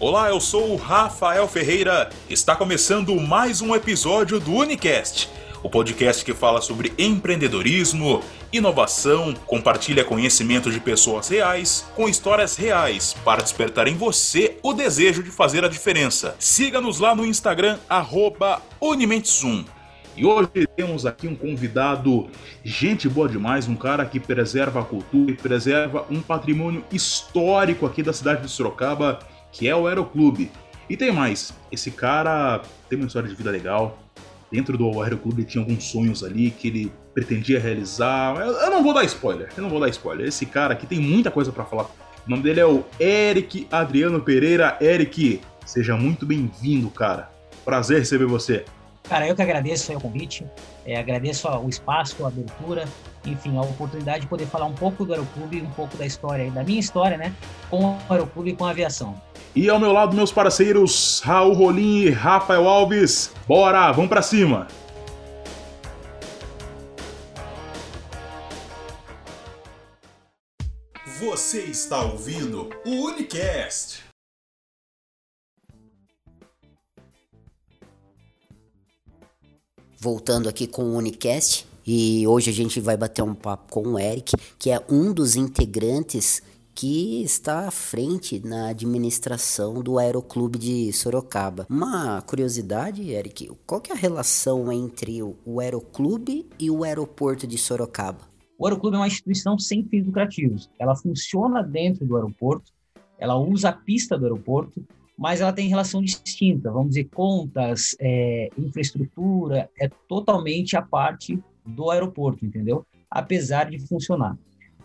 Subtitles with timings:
[0.00, 2.08] Olá, eu sou o Rafael Ferreira.
[2.30, 5.28] Está começando mais um episódio do Unicast,
[5.60, 8.22] o podcast que fala sobre empreendedorismo,
[8.52, 15.20] inovação, compartilha conhecimento de pessoas reais com histórias reais para despertar em você o desejo
[15.20, 16.36] de fazer a diferença.
[16.38, 17.76] Siga-nos lá no Instagram
[18.80, 19.64] @unimentesum.
[20.16, 22.28] E hoje temos aqui um convidado,
[22.62, 28.00] gente boa demais, um cara que preserva a cultura e preserva um patrimônio histórico aqui
[28.00, 29.18] da cidade de Sorocaba
[29.52, 30.50] que é o Aeroclube.
[30.88, 33.98] E tem mais, esse cara tem uma história de vida legal.
[34.50, 38.36] Dentro do Aeroclube tinha alguns sonhos ali que ele pretendia realizar.
[38.36, 40.26] Eu, eu não vou dar spoiler, eu não vou dar spoiler.
[40.26, 41.84] Esse cara aqui tem muita coisa para falar.
[42.26, 44.78] O nome dele é o Eric Adriano Pereira.
[44.80, 47.30] Eric, seja muito bem-vindo, cara.
[47.64, 48.64] Prazer receber você.
[49.08, 50.44] Cara, eu que agradeço o convite,
[50.84, 52.86] é, agradeço o espaço, a abertura,
[53.24, 56.62] enfim, a oportunidade de poder falar um pouco do Aeroclube, um pouco da história, da
[56.62, 57.32] minha história, né,
[57.70, 59.18] com o Aeroclube e com a aviação.
[59.54, 63.32] E ao meu lado, meus parceiros Raul Rolim e Rafael Alves.
[63.46, 64.68] Bora, vamos para cima!
[71.20, 74.04] Você está ouvindo o Unicast.
[79.98, 83.98] Voltando aqui com o Unicast, e hoje a gente vai bater um papo com o
[83.98, 86.40] Eric, que é um dos integrantes
[86.78, 91.66] que está à frente na administração do Aeroclube de Sorocaba.
[91.68, 97.58] Uma curiosidade, Eric, qual que é a relação entre o Aeroclube e o aeroporto de
[97.58, 98.20] Sorocaba?
[98.56, 100.70] O Aeroclube é uma instituição sem fins lucrativos.
[100.78, 102.70] Ela funciona dentro do aeroporto,
[103.18, 104.80] ela usa a pista do aeroporto,
[105.18, 106.70] mas ela tem relação distinta.
[106.70, 112.86] Vamos dizer, contas, é, infraestrutura, é totalmente a parte do aeroporto, entendeu?
[113.10, 114.38] Apesar de funcionar.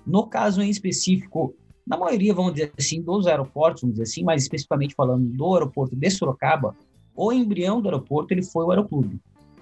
[0.04, 1.56] No caso em específico,
[1.86, 5.96] na maioria, vamos dizer assim, dos aeroportos, vamos dizer assim, mas especificamente falando do aeroporto
[5.96, 6.76] de Sorocaba,
[7.16, 9.20] o embrião do aeroporto ele foi o aeroclube.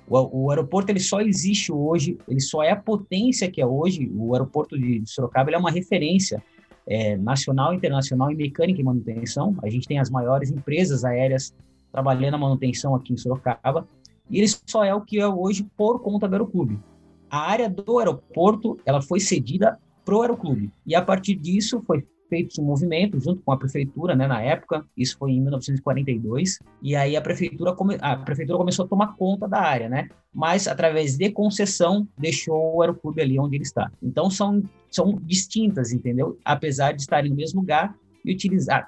[0.08, 4.12] O, o aeroporto ele só existe hoje, ele só é a potência que é hoje.
[4.14, 6.44] O aeroporto de Sorocaba ele é uma referência
[6.88, 9.56] é, nacional, internacional em mecânica e manutenção.
[9.64, 11.54] A gente tem as maiores empresas aéreas
[11.92, 13.88] trabalhando a manutenção aqui em Sorocaba.
[14.30, 16.80] E ele só é o que é hoje por conta do aeroclube.
[17.30, 20.72] A área do aeroporto ela foi cedida para o aeroclube.
[20.86, 24.86] E a partir disso foi feito um movimento junto com a prefeitura, né, na época,
[24.96, 29.50] isso foi em 1942, e aí a prefeitura, come, a prefeitura começou a tomar conta
[29.50, 33.92] da área, né, mas através de concessão deixou o aeroclube ali onde ele está.
[34.02, 36.40] Então são, são distintas, entendeu?
[36.46, 38.88] Apesar de estarem no mesmo lugar e utilizar,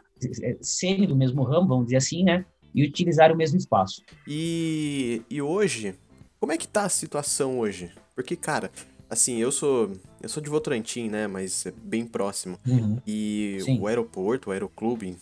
[0.62, 4.02] serem do mesmo ramo, vamos dizer assim, né, e utilizar o mesmo espaço.
[4.26, 5.96] E, e hoje,
[6.40, 7.92] como é que tá a situação hoje?
[8.16, 8.72] Porque, cara,
[9.14, 9.92] assim, eu sou
[10.22, 11.28] eu sou de Votorantim, né?
[11.28, 12.58] Mas é bem próximo.
[12.66, 12.98] Uhum.
[13.06, 13.80] E Sim.
[13.80, 15.18] o aeroporto, o aeroclube,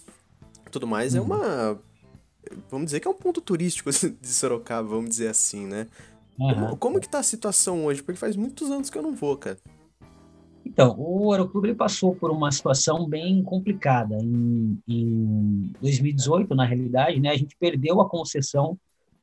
[0.71, 1.33] tudo mais, é uhum.
[1.33, 1.79] é uma.
[2.69, 3.89] Vamos dizer que é um ponto turístico
[4.21, 5.87] de Sorocaba, vamos dizer assim, né?
[6.39, 6.53] Uhum.
[6.53, 8.03] Como, como que tá a situação hoje?
[8.03, 9.57] Porque faz muitos anos que eu não vou, cara.
[10.63, 14.15] Então, o Aeroclube passou por uma situação bem complicada.
[14.15, 18.77] Em, em 2018, na realidade, né, a gente perdeu a concessão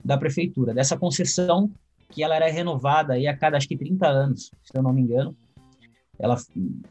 [0.05, 0.75] da prefeitura.
[0.75, 1.71] Dessa concessão
[2.11, 5.03] que ela era renovada aí a cada, acho que 30 anos, se eu não me
[5.03, 5.37] engano
[6.19, 6.37] ela,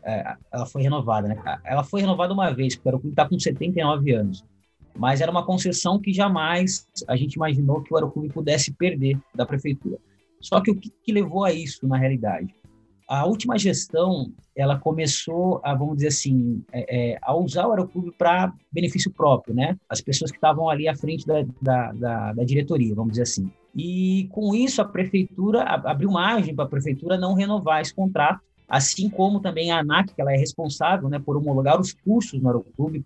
[0.03, 1.59] é, ela foi renovada, né?
[1.65, 4.43] Ela foi renovada uma vez, porque o aeroclube está com 79 anos.
[4.95, 9.45] Mas era uma concessão que jamais a gente imaginou que o aeroclube pudesse perder da
[9.45, 9.97] prefeitura.
[10.39, 12.55] Só que o que, que levou a isso, na realidade?
[13.07, 18.11] A última gestão, ela começou a, vamos dizer assim, é, é, a usar o aeroclube
[18.17, 19.77] para benefício próprio, né?
[19.89, 23.49] As pessoas que estavam ali à frente da, da, da, da diretoria, vamos dizer assim.
[23.75, 29.09] E com isso, a prefeitura abriu margem para a prefeitura não renovar esse contrato assim
[29.09, 33.05] como também a ANAC, que ela é responsável né, por homologar os cursos no Aeroclube,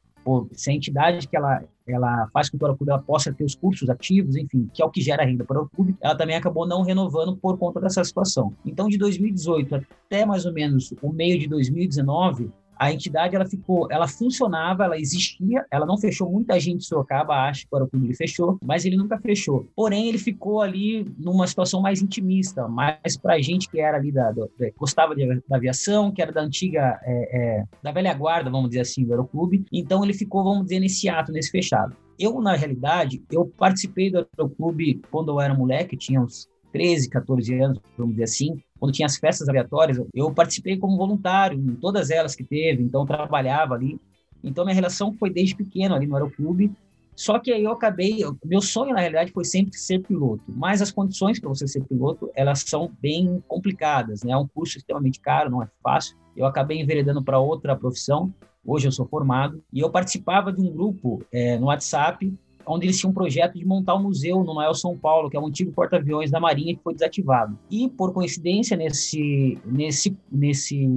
[0.54, 3.56] ser a entidade que ela, ela faz com que o Aeroclube ela possa ter os
[3.56, 6.68] cursos ativos, enfim, que é o que gera renda para o Aeroclube, ela também acabou
[6.68, 8.54] não renovando por conta dessa situação.
[8.66, 13.88] Então, de 2018 até mais ou menos o meio de 2019, a entidade ela ficou,
[13.92, 18.16] ela funcionava, ela existia, ela não fechou, muita gente Sorocaba acha que o aeroporto ele
[18.16, 19.68] fechou, mas ele nunca fechou.
[19.76, 24.32] Porém, ele ficou ali numa situação mais intimista, mais para gente que era ali da,
[24.32, 28.70] do, gostava de, da aviação, que era da antiga, é, é, da velha guarda, vamos
[28.70, 29.64] dizer assim, do aeroclube.
[29.72, 31.96] Então ele ficou, vamos dizer, nesse ato, nesse fechado.
[32.18, 37.60] Eu, na realidade, eu participei do aeroclube quando eu era moleque, tinha uns 13, 14
[37.60, 42.10] anos, vamos dizer assim, quando tinha as festas aleatórias, eu participei como voluntário em todas
[42.10, 44.00] elas que teve, então trabalhava ali.
[44.44, 46.72] Então minha relação foi desde pequeno ali no aeroclube.
[47.16, 50.92] Só que aí eu acabei, meu sonho na realidade foi sempre ser piloto, mas as
[50.92, 54.32] condições para você ser piloto, elas são bem complicadas, né?
[54.32, 56.18] É um curso extremamente caro, não é fácil.
[56.36, 58.34] Eu acabei enveredando para outra profissão
[58.64, 62.32] Hoje eu sou formado e eu participava de um grupo é, no WhatsApp
[62.68, 65.40] onde eles tinham um projeto de montar um museu no Noel São Paulo, que é
[65.40, 67.58] um antigo porta-aviões da Marinha que foi desativado.
[67.70, 70.90] E, por coincidência, nesse, nesse, nesse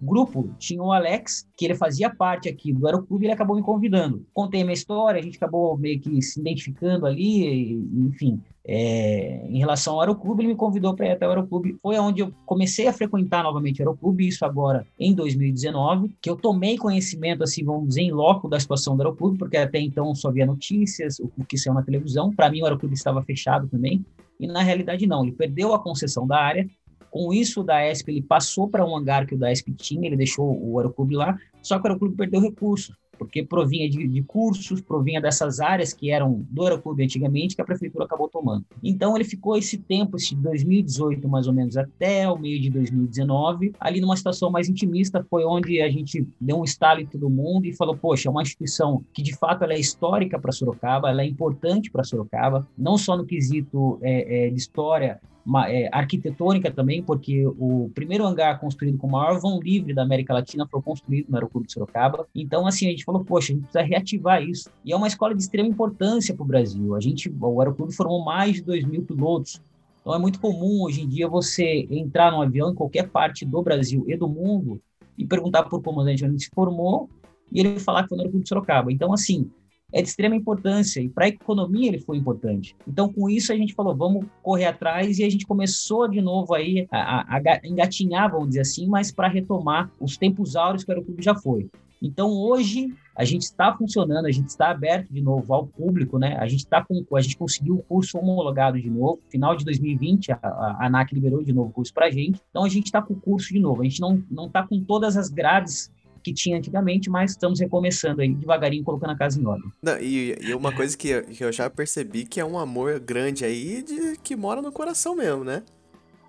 [0.00, 4.24] grupo, tinha o Alex, que ele fazia parte aqui do Aeroclube, ele acabou me convidando.
[4.32, 7.72] Contei a minha história, a gente acabou meio que se identificando ali,
[8.06, 8.40] enfim.
[8.66, 11.78] É, em relação ao Aeroclube, ele me convidou para ir até o Aeroclube.
[11.82, 16.36] Foi onde eu comecei a frequentar novamente o Aeroclube, isso agora em 2019, que eu
[16.36, 20.30] tomei conhecimento, assim, vamos dizer, em loco da situação do Aeroclube, porque até então só
[20.30, 22.32] via notícias, o que saiu na televisão.
[22.32, 24.04] Para mim, o Aeroclube estava fechado também,
[24.38, 26.68] e na realidade não, ele perdeu a concessão da área.
[27.10, 30.56] Com isso, o Daesp ele passou para um hangar que o Daesp tinha, ele deixou
[30.62, 35.20] o Aeroclube lá, só que o Aeroclube perdeu recursos porque provinha de, de, cursos, provinha
[35.20, 38.64] dessas áreas que eram do Aeroclube antigamente, que a prefeitura acabou tomando.
[38.82, 43.74] Então ele ficou esse tempo, esse 2018 mais ou menos até o meio de 2019,
[43.78, 47.66] ali numa situação mais intimista, foi onde a gente deu um estalo em todo mundo
[47.66, 51.20] e falou, poxa, é uma instituição que de fato ela é histórica para Sorocaba, ela
[51.20, 55.20] é importante para Sorocaba, não só no quesito é, é, de história,
[55.66, 60.34] é, arquitetônica também, porque o primeiro hangar construído com o maior vão livre da América
[60.34, 62.26] Latina foi construído no Aeroclube de Sorocaba.
[62.34, 64.70] Então, assim, a gente falou, poxa, a gente precisa reativar isso.
[64.84, 66.94] E é uma escola de extrema importância para o Brasil.
[66.94, 69.60] A gente, o Aeroclube formou mais de 2 mil pilotos.
[70.00, 73.62] Então, é muito comum hoje em dia você entrar num avião em qualquer parte do
[73.62, 74.80] Brasil e do mundo
[75.16, 77.08] e perguntar para o comandante onde se formou
[77.52, 78.92] e ele falar que foi no Aeroclube de Sorocaba.
[78.92, 79.50] Então, assim,
[79.92, 82.76] é de extrema importância e para a economia ele foi importante.
[82.86, 86.54] Então, com isso, a gente falou, vamos correr atrás e a gente começou de novo
[86.54, 90.90] aí a, a, a engatinhar, vamos dizer assim, mas para retomar os tempos áureos que
[90.90, 91.68] o Aeroclube já foi.
[92.02, 96.36] Então, hoje, a gente está funcionando, a gente está aberto de novo ao público, né?
[96.38, 99.20] A gente está com, a gente conseguiu o curso homologado de novo.
[99.28, 102.40] Final de 2020, a, a ANAC liberou de novo o curso para a gente.
[102.48, 103.82] Então, a gente está com o curso de novo.
[103.82, 105.92] A gente não não está com todas as grades
[106.22, 109.70] que tinha antigamente, mas estamos recomeçando aí, devagarinho, colocando a casa em ordem.
[109.82, 113.44] Não, e, e, uma coisa que, que eu já percebi que é um amor grande
[113.44, 115.62] aí de que mora no coração mesmo, né?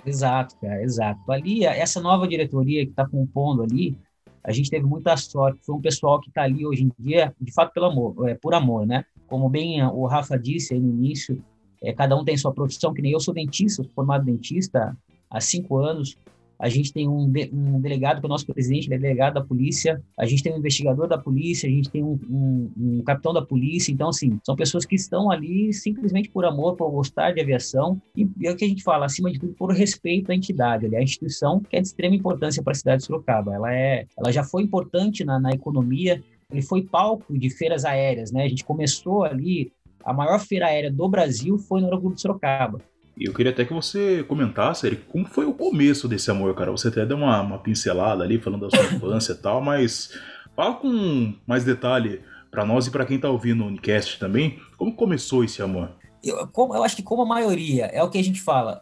[0.05, 1.31] Exato, cara, exato.
[1.31, 3.97] Ali, essa nova diretoria que está compondo ali,
[4.43, 5.59] a gente teve muita sorte.
[5.63, 8.53] Foi um pessoal que está ali hoje em dia, de fato, pelo amor, é, por
[8.53, 9.05] amor, né?
[9.27, 11.43] Como bem o Rafa disse aí no início,
[11.81, 14.95] é, cada um tem sua profissão, que nem eu sou dentista, sou formado dentista
[15.29, 16.17] há cinco anos.
[16.61, 19.33] A gente tem um, de, um delegado, que é o nosso presidente, ele é delegado
[19.33, 23.03] da polícia, a gente tem um investigador da polícia, a gente tem um, um, um
[23.03, 23.91] capitão da polícia.
[23.91, 28.29] Então, assim, são pessoas que estão ali simplesmente por amor, por gostar de aviação e,
[28.43, 31.01] é o que a gente fala, acima de tudo, por respeito à entidade, ali, a
[31.01, 33.55] instituição que é de extrema importância para a cidade de Sorocaba.
[33.55, 36.21] Ela, é, ela já foi importante na, na economia,
[36.51, 38.43] ele foi palco de feiras aéreas, né?
[38.43, 39.71] A gente começou ali,
[40.05, 42.79] a maior feira aérea do Brasil foi no Aeroclube de Sorocaba.
[43.17, 46.71] E eu queria até que você comentasse, Eric, como foi o começo desse amor, cara.
[46.71, 50.17] Você até deu uma, uma pincelada ali, falando da sua infância e tal, mas
[50.55, 54.93] fala com mais detalhe para nós e para quem tá ouvindo o Unicast também, como
[54.93, 55.89] começou esse amor?
[56.21, 58.81] Eu, como, eu acho que como a maioria, é o que a gente fala,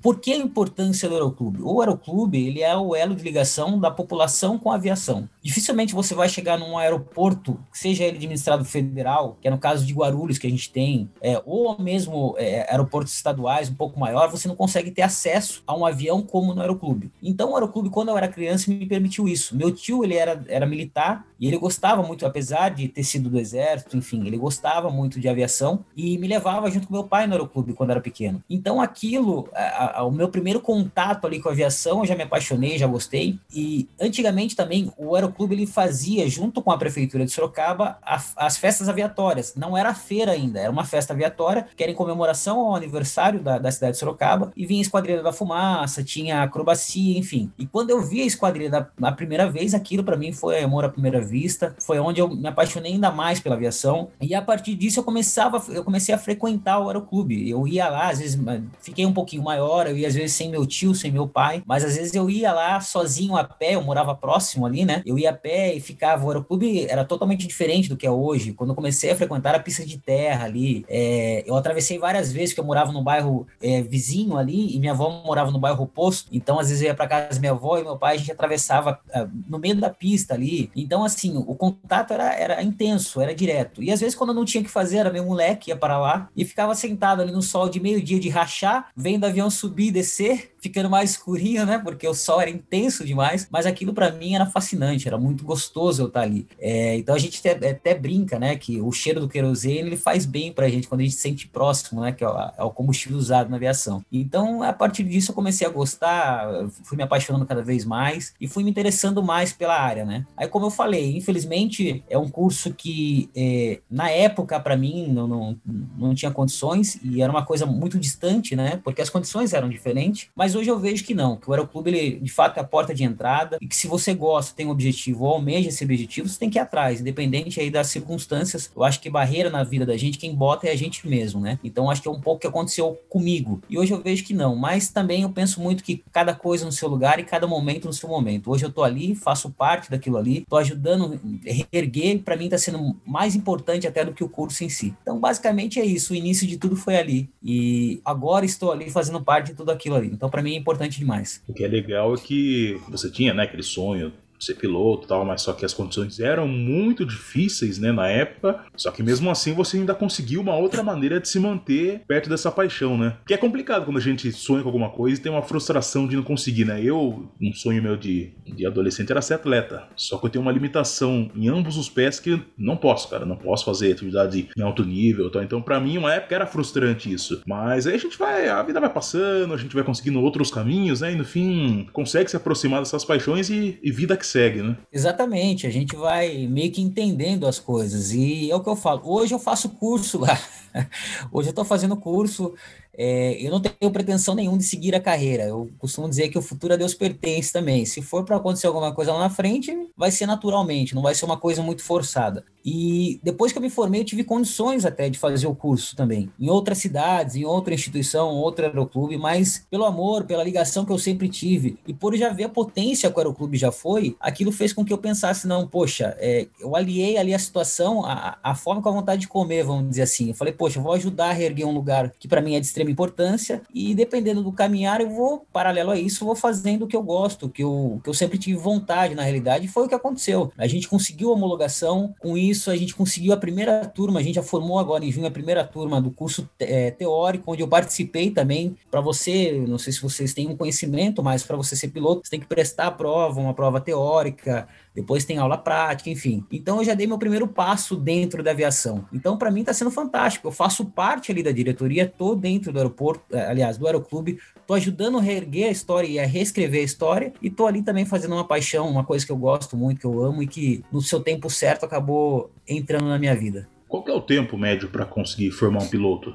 [0.00, 1.62] por que a importância do aeroclube?
[1.62, 5.28] O aeroclube ele é o elo de ligação da população com a aviação.
[5.42, 9.92] Dificilmente você vai chegar num aeroporto, seja ele administrado federal, que é no caso de
[9.92, 14.48] Guarulhos que a gente tem, é, ou mesmo é, aeroportos estaduais um pouco maior, você
[14.48, 17.10] não consegue ter acesso a um avião como no aeroclube.
[17.22, 19.56] Então o aeroclube, quando eu era criança, me permitiu isso.
[19.56, 23.38] Meu tio ele era, era militar e ele gostava muito, apesar de ter sido do
[23.38, 27.32] exército, enfim, ele gostava muito de aviação e me levava junto com meu pai no
[27.32, 28.42] aeroclube quando era pequeno.
[28.48, 32.22] Então aquilo a, a, o meu primeiro contato ali com a aviação, eu já me
[32.22, 33.38] apaixonei, já gostei.
[33.52, 38.56] E antigamente também o Aeroclube ele fazia, junto com a prefeitura de Sorocaba, a, as
[38.56, 39.54] festas aviatórias.
[39.56, 43.58] Não era feira ainda, era uma festa aviatória, que era em comemoração ao aniversário da,
[43.58, 44.52] da cidade de Sorocaba.
[44.56, 47.50] E vinha a Esquadrilha da Fumaça, tinha acrobacia, enfim.
[47.58, 50.88] E quando eu vi a Esquadrilha da, primeira vez, aquilo para mim foi amor à
[50.88, 51.74] primeira vista.
[51.78, 54.08] Foi onde eu me apaixonei ainda mais pela aviação.
[54.20, 57.48] E a partir disso eu começava, eu comecei a frequentar o Aeroclube.
[57.48, 58.38] Eu ia lá, às vezes
[58.80, 61.84] fiquei um pouquinho maior, eu ia às vezes sem meu tio, sem meu pai, mas
[61.84, 65.02] às vezes eu ia lá sozinho a pé, eu morava próximo ali, né?
[65.04, 66.24] Eu ia a pé e ficava.
[66.24, 68.52] O aeroclube era totalmente diferente do que é hoje.
[68.52, 72.50] Quando eu comecei a frequentar a pista de terra ali, é, eu atravessei várias vezes,
[72.50, 76.28] porque eu morava no bairro é, vizinho ali e minha avó morava no bairro oposto,
[76.32, 78.32] então às vezes eu ia para casa da minha avó e meu pai, a gente
[78.32, 80.70] atravessava é, no meio da pista ali.
[80.74, 83.82] Então, assim, o contato era, era intenso, era direto.
[83.82, 86.28] E às vezes, quando eu não tinha que fazer, era meu moleque, ia para lá
[86.36, 89.92] e ficava sentado ali no sol de meio-dia de rachar, vendo a avião subir e
[89.92, 91.78] descer, ficando mais escurinho, né?
[91.78, 96.02] Porque o sol era intenso demais, mas aquilo para mim era fascinante, era muito gostoso
[96.02, 96.46] eu estar ali.
[96.60, 98.56] É, então a gente até, até, brinca, né?
[98.56, 101.48] Que o cheiro do querosene ele faz bem pra gente quando a gente se sente
[101.48, 102.12] próximo, né?
[102.12, 104.04] Que é o, é o combustível usado na aviação.
[104.12, 106.46] Então, a partir disso, eu comecei a gostar,
[106.84, 110.24] fui me apaixonando cada vez mais e fui me interessando mais pela área, né?
[110.36, 115.26] Aí, como eu falei, infelizmente, é um curso que, é, na época, para mim, não,
[115.26, 115.60] não,
[115.98, 118.80] não tinha condições e era uma coisa muito distante, né?
[118.84, 119.21] Porque as condições
[119.52, 122.60] eram diferentes, mas hoje eu vejo que não, que o Aeroclube, ele, de fato, é
[122.60, 125.84] a porta de entrada e que se você gosta, tem um objetivo ou almeja esse
[125.84, 128.70] objetivo, você tem que ir atrás, independente aí das circunstâncias.
[128.74, 131.58] Eu acho que barreira na vida da gente, quem bota é a gente mesmo, né?
[131.62, 133.60] Então, acho que é um pouco que aconteceu comigo.
[133.68, 136.72] E hoje eu vejo que não, mas também eu penso muito que cada coisa no
[136.72, 138.50] seu lugar e cada momento no seu momento.
[138.50, 142.58] Hoje eu tô ali, faço parte daquilo ali, tô ajudando a erguer, para mim tá
[142.58, 144.94] sendo mais importante até do que o curso em si.
[145.02, 147.30] Então, basicamente é isso, o início de tudo foi ali.
[147.42, 150.08] E agora estou ali fazendo parte de tudo aquilo ali.
[150.08, 151.42] Então, para mim é importante demais.
[151.48, 154.12] O que é legal é que você tinha, né, aquele sonho
[154.44, 158.64] ser piloto tal, mas só que as condições eram muito difíceis, né, na época.
[158.76, 162.50] Só que mesmo assim você ainda conseguiu uma outra maneira de se manter perto dessa
[162.50, 163.16] paixão, né?
[163.26, 166.16] Que é complicado quando a gente sonha com alguma coisa e tem uma frustração de
[166.16, 166.82] não conseguir, né?
[166.82, 169.84] Eu, um sonho meu de, de adolescente era ser atleta.
[169.96, 173.24] Só que eu tenho uma limitação em ambos os pés que não posso, cara.
[173.24, 175.30] Não posso fazer atividade em alto nível.
[175.30, 175.42] Tal.
[175.42, 177.42] Então, para mim, uma época era frustrante isso.
[177.46, 181.00] Mas aí a gente vai, a vida vai passando, a gente vai conseguindo outros caminhos,
[181.00, 181.12] né?
[181.12, 184.76] E no fim, consegue se aproximar dessas paixões e, e vida que segue, né?
[184.90, 188.12] Exatamente, a gente vai meio que entendendo as coisas.
[188.12, 189.02] E é o que eu falo.
[189.04, 190.38] Hoje eu faço curso lá.
[191.30, 192.54] Hoje eu estou fazendo curso
[192.96, 195.44] é, eu não tenho pretensão nenhuma de seguir a carreira.
[195.44, 197.84] Eu costumo dizer que o futuro a Deus pertence também.
[197.84, 201.24] Se for para acontecer alguma coisa lá na frente, vai ser naturalmente, não vai ser
[201.24, 202.44] uma coisa muito forçada.
[202.64, 206.30] E depois que eu me formei, eu tive condições até de fazer o curso também,
[206.38, 210.98] em outras cidades, em outra instituição, outro aeroclube, mas pelo amor, pela ligação que eu
[210.98, 214.72] sempre tive, e por já ver a potência que o aeroclube já foi, aquilo fez
[214.72, 218.80] com que eu pensasse, não, poxa, é, eu aliei ali a situação, a, a fome
[218.80, 220.28] com a vontade de comer, vamos dizer assim.
[220.28, 222.66] Eu falei, poxa, eu vou ajudar a reerguer um lugar que para mim é de
[222.82, 226.96] extrema importância e dependendo do caminhar eu vou paralelo a isso vou fazendo o que
[226.96, 230.52] eu gosto que eu, que eu sempre tive vontade na realidade foi o que aconteceu.
[230.58, 234.34] A gente conseguiu a homologação com isso a gente conseguiu a primeira turma a gente
[234.34, 238.30] já formou agora em junho a primeira turma do curso é, teórico onde eu participei
[238.30, 238.76] também.
[238.90, 242.30] Para você não sei se vocês têm um conhecimento mas para você ser piloto você
[242.30, 246.44] tem que prestar a prova uma prova teórica depois tem aula prática, enfim.
[246.52, 249.06] Então eu já dei meu primeiro passo dentro da aviação.
[249.12, 250.48] Então para mim está sendo fantástico.
[250.48, 254.74] Eu faço parte ali da diretoria, tô dentro do aeroporto, eh, aliás, do aeroclube, tô
[254.74, 258.34] ajudando a reerguer a história e a reescrever a história e tô ali também fazendo
[258.34, 261.20] uma paixão, uma coisa que eu gosto muito, que eu amo e que no seu
[261.20, 263.68] tempo certo acabou entrando na minha vida.
[263.88, 266.34] Qual é o tempo médio para conseguir formar um piloto?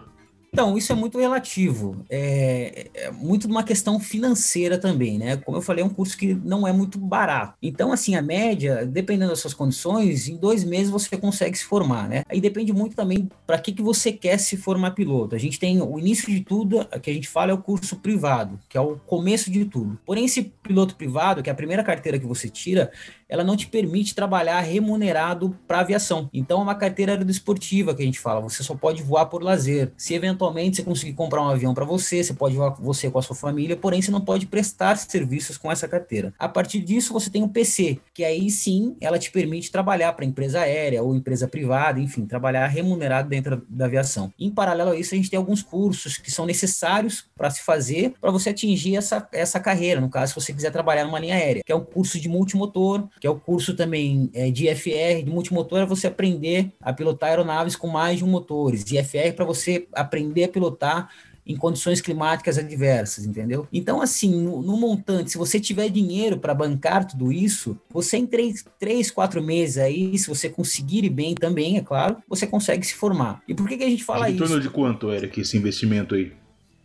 [0.51, 2.05] Então, isso é muito relativo.
[2.09, 5.37] É, é, muito uma questão financeira também, né?
[5.37, 7.55] Como eu falei, é um curso que não é muito barato.
[7.61, 12.07] Então, assim, a média, dependendo das suas condições, em dois meses você consegue se formar,
[12.07, 12.23] né?
[12.29, 15.35] Aí depende muito também para que, que você quer se formar piloto.
[15.35, 18.59] A gente tem o início de tudo, que a gente fala é o curso privado,
[18.69, 19.99] que é o começo de tudo.
[20.05, 22.91] Porém, esse piloto privado, que é a primeira carteira que você tira,
[23.29, 26.29] ela não te permite trabalhar remunerado para aviação.
[26.33, 28.41] Então, é uma carteira aerodesportiva que a gente fala.
[28.41, 29.91] Você só pode voar por lazer.
[29.97, 33.21] Se eventualmente você conseguir comprar um avião para você, você pode voar você com a
[33.21, 36.33] sua família, porém você não pode prestar serviços com essa carteira.
[36.39, 40.25] A partir disso, você tem o PC, que aí sim ela te permite trabalhar para
[40.25, 44.31] empresa aérea ou empresa privada, enfim, trabalhar remunerado dentro da aviação.
[44.39, 48.13] Em paralelo a isso, a gente tem alguns cursos que são necessários para se fazer
[48.19, 50.01] para você atingir essa, essa carreira.
[50.01, 53.07] No caso, se você quiser trabalhar numa linha aérea, que é um curso de multimotor,
[53.19, 57.29] que é o curso também é, de IFR, de multimotor, é você aprender a pilotar
[57.29, 58.83] aeronaves com mais de um motores.
[58.91, 61.09] E IFR para você aprender a pilotar
[61.47, 63.67] em condições climáticas adversas, entendeu?
[63.71, 68.27] Então, assim, no, no montante, se você tiver dinheiro para bancar tudo isso, você em
[68.27, 72.85] três, três, quatro meses aí, se você conseguir ir bem também, é claro, você consegue
[72.85, 73.41] se formar.
[73.47, 74.43] E por que, que a gente fala isso?
[74.43, 76.33] Em torno de quanto, Eric, esse investimento aí?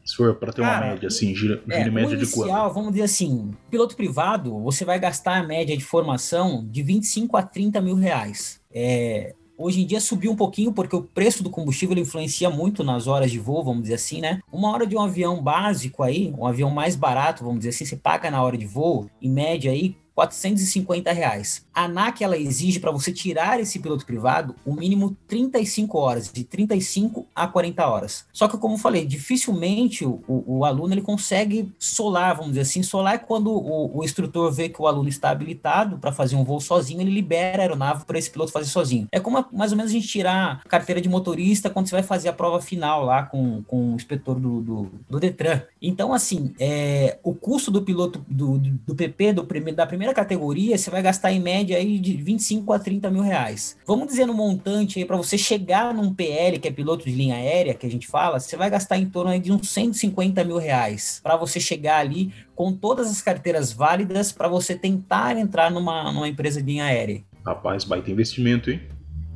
[0.04, 2.74] Se for para ter uma Cara, média, assim, gira, gira é, média inicial, de quanto?
[2.74, 7.42] Vamos dizer assim, piloto privado, você vai gastar a média de formação de 25 a
[7.42, 8.60] 30 mil reais.
[8.72, 13.06] É, hoje em dia subiu um pouquinho porque o preço do combustível influencia muito nas
[13.06, 14.40] horas de voo, vamos dizer assim, né?
[14.52, 17.96] Uma hora de um avião básico aí, um avião mais barato, vamos dizer assim, você
[17.96, 21.64] paga na hora de voo, em média aí 450 reais.
[21.74, 26.44] A ANAC ela exige para você tirar esse piloto privado o mínimo 35 horas, de
[26.44, 28.26] 35 a 40 horas.
[28.32, 32.82] Só que, como eu falei, dificilmente o, o, aluno ele consegue solar, vamos dizer assim.
[32.82, 36.44] Solar é quando o, o instrutor vê que o aluno está habilitado para fazer um
[36.44, 39.08] voo sozinho, ele libera a aeronave para esse piloto fazer sozinho.
[39.10, 42.28] É como mais ou menos a gente tirar carteira de motorista quando você vai fazer
[42.28, 45.62] a prova final lá com, com o inspetor do, do, do Detran.
[45.80, 49.42] Então, assim, é, o custo do piloto do, do PP, do
[49.74, 53.76] da primeira categoria, você vai gastar em média aí de 25 a 30 mil reais.
[53.86, 57.36] Vamos dizer no montante aí, para você chegar num PL, que é piloto de linha
[57.36, 61.20] aérea, que a gente fala, você vai gastar em torno de uns 150 mil reais
[61.22, 66.28] para você chegar ali com todas as carteiras válidas para você tentar entrar numa, numa
[66.28, 67.22] empresa de linha aérea.
[67.44, 68.80] Rapaz, baita investimento, hein?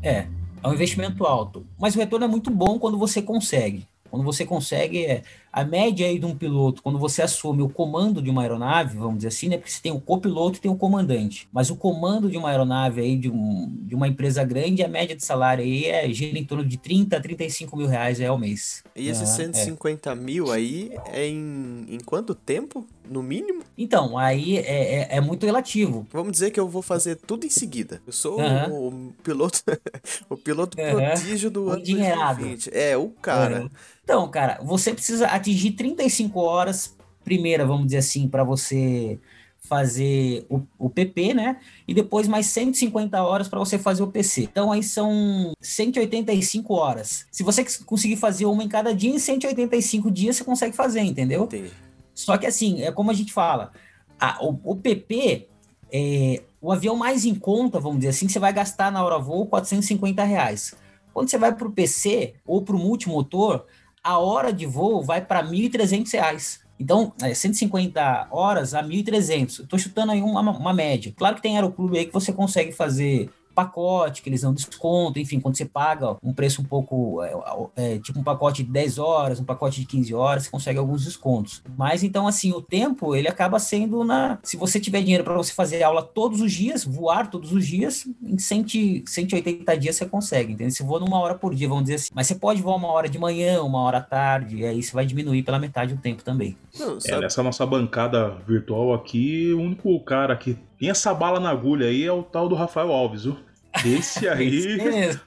[0.02, 0.26] É,
[0.62, 1.66] é um investimento alto.
[1.78, 3.87] Mas o retorno é muito bom quando você consegue.
[4.11, 5.23] Quando você consegue, é,
[5.56, 9.16] a média aí de um piloto, quando você assume o comando de uma aeronave, vamos
[9.16, 9.56] dizer assim, né?
[9.56, 11.48] Porque você tem o copiloto e tem o comandante.
[11.50, 15.16] Mas o comando de uma aeronave aí, de, um, de uma empresa grande, a média
[15.16, 18.36] de salário aí é gira em torno de 30 a 35 mil reais é ao
[18.36, 18.84] mês.
[18.94, 20.14] E esses ah, 150 é.
[20.14, 22.86] mil aí é em, em quanto tempo?
[23.08, 23.62] No mínimo?
[23.78, 26.06] Então, aí é, é, é, muito relativo.
[26.12, 28.02] Vamos dizer que eu vou fazer tudo em seguida.
[28.06, 29.62] Eu sou o, o, piloto
[30.28, 32.70] o piloto prodígio do ano 2020.
[32.75, 33.70] É, o cara.
[34.06, 39.18] Então, cara, você precisa atingir 35 horas, primeira, vamos dizer assim, para você
[39.58, 41.56] fazer o, o, PP, né?
[41.88, 44.42] E depois mais 150 horas para você fazer o PC.
[44.42, 47.26] Então aí são 185 horas.
[47.32, 51.42] Se você conseguir fazer uma em cada dia, em 185 dias você consegue fazer, entendeu?
[51.42, 51.72] Entendi.
[52.14, 53.72] Só que assim, é como a gente fala,
[54.20, 55.48] a, o, o, PP,
[55.92, 59.46] é, o avião mais em conta, vamos dizer assim, você vai gastar na hora voo
[59.46, 60.76] 450 reais.
[61.12, 63.64] Quando você vai para o PC ou para o multimotor,
[64.06, 66.60] a hora de voo vai para R$ 1.300.
[66.78, 69.62] Então, é 150 horas a 1.300.
[69.62, 71.12] Estou chutando aí uma, uma média.
[71.16, 75.40] Claro que tem aeroclube aí que você consegue fazer pacote, que eles dão desconto, enfim,
[75.40, 79.40] quando você paga um preço um pouco, é, é, tipo um pacote de 10 horas,
[79.40, 81.62] um pacote de 15 horas, você consegue alguns descontos.
[81.76, 84.38] Mas então, assim, o tempo, ele acaba sendo na.
[84.42, 88.06] Se você tiver dinheiro para você fazer aula todos os dias, voar todos os dias,
[88.22, 90.70] em 100, 180 dias você consegue, entendeu?
[90.70, 92.10] Se voa numa hora por dia, vamos dizer assim.
[92.14, 94.92] Mas você pode voar uma hora de manhã, uma hora à tarde, e aí você
[94.92, 96.56] vai diminuir pela metade o tempo também.
[96.78, 101.50] Não, é, nessa nossa bancada virtual aqui, o único cara que tem essa bala na
[101.50, 103.37] agulha aí é o tal do Rafael Alves, viu?
[103.85, 104.78] Esse aí,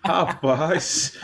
[0.03, 1.19] rapaz,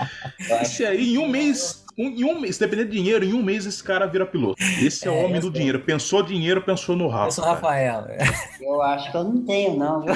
[0.62, 3.66] esse aí em um mês, um, em um mês, dependendo de dinheiro, em um mês
[3.66, 4.62] esse cara vira piloto.
[4.82, 5.80] Esse é, o é, homem do dinheiro.
[5.80, 7.28] Pensou dinheiro, pensou no Rafa.
[7.28, 8.06] Eu sou o Rafael.
[8.62, 10.06] Eu acho que eu não tenho, não.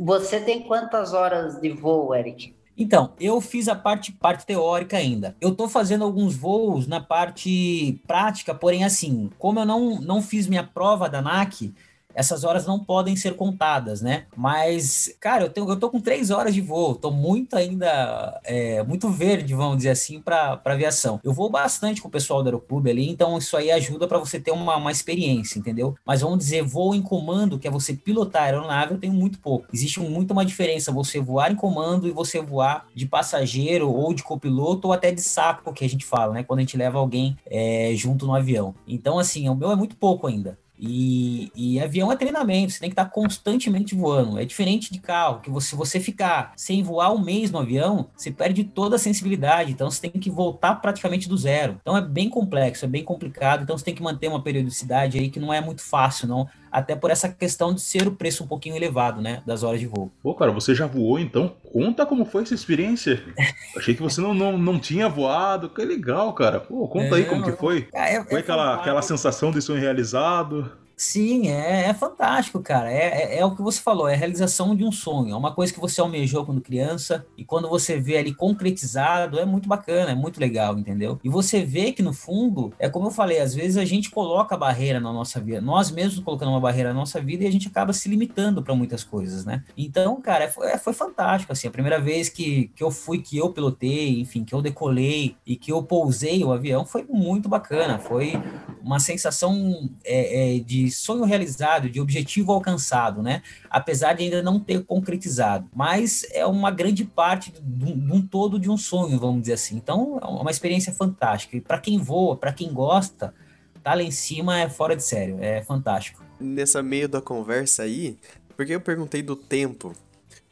[0.00, 2.54] Você tem quantas horas de voo, Eric?
[2.80, 5.36] Então, eu fiz a parte, parte teórica ainda.
[5.38, 10.46] Eu tô fazendo alguns voos na parte prática, porém, assim, como eu não, não fiz
[10.46, 11.74] minha prova da NAC,
[12.14, 14.24] essas horas não podem ser contadas, né?
[14.36, 18.82] Mas, cara, eu, tenho, eu tô com três horas de voo, tô muito ainda, é,
[18.82, 21.20] muito verde, vamos dizer assim, para aviação.
[21.22, 24.38] Eu vou bastante com o pessoal do Aeroclube ali, então isso aí ajuda para você
[24.38, 25.94] ter uma, uma experiência, entendeu?
[26.04, 29.38] Mas vamos dizer, voo em comando, que é você pilotar a aeronave, eu tenho muito
[29.38, 29.66] pouco.
[29.72, 34.22] Existe muito uma diferença você voar em comando e você voar de passageiro ou de
[34.22, 36.42] copiloto ou até de saco, que a gente fala, né?
[36.42, 38.74] Quando a gente leva alguém é, junto no avião.
[38.86, 40.58] Então, assim, o meu é muito pouco ainda.
[40.82, 44.38] E, e, avião é treinamento, você tem que estar constantemente voando.
[44.38, 48.08] É diferente de carro, que você, se você ficar sem voar um mês no avião,
[48.16, 49.72] você perde toda a sensibilidade.
[49.72, 51.76] Então você tem que voltar praticamente do zero.
[51.82, 53.62] Então é bem complexo, é bem complicado.
[53.62, 56.48] Então você tem que manter uma periodicidade aí que não é muito fácil, não.
[56.70, 59.42] Até por essa questão de ser o preço um pouquinho elevado, né?
[59.46, 60.10] Das horas de voo.
[60.22, 61.54] Pô, cara, você já voou então?
[61.72, 63.22] Conta como foi essa experiência.
[63.76, 65.68] Achei que você não, não, não tinha voado.
[65.68, 66.60] Que legal, cara.
[66.60, 67.88] Pô, conta é, aí como que foi.
[67.92, 70.70] É, foi é aquela, aquela sensação de sonho realizado?
[71.00, 72.92] Sim, é, é fantástico, cara.
[72.92, 75.32] É, é, é, o que você falou, é a realização de um sonho.
[75.32, 79.46] É uma coisa que você almejou quando criança e quando você vê ali concretizado, é
[79.46, 81.18] muito bacana, é muito legal, entendeu?
[81.24, 84.58] E você vê que no fundo, é como eu falei, às vezes a gente coloca
[84.58, 87.68] barreira na nossa vida, nós mesmos colocando uma barreira na nossa vida e a gente
[87.68, 89.64] acaba se limitando para muitas coisas, né?
[89.78, 91.66] Então, cara, foi, é, foi fantástico, assim.
[91.66, 95.56] A primeira vez que, que eu fui, que eu pilotei, enfim, que eu decolei e
[95.56, 97.98] que eu pousei o avião foi muito bacana.
[97.98, 98.34] Foi
[98.82, 100.60] uma sensação é, é,
[100.90, 103.42] sonho realizado, de objetivo alcançado, né?
[103.68, 105.68] Apesar de ainda não ter concretizado.
[105.74, 109.76] Mas é uma grande parte de um, todo de um sonho, vamos dizer assim.
[109.76, 111.56] Então, é uma experiência fantástica.
[111.56, 113.34] E para quem voa, para quem gosta,
[113.82, 116.22] tá lá em cima é fora de sério, é fantástico.
[116.38, 118.18] Nessa meio da conversa aí,
[118.56, 119.94] porque eu perguntei do tempo.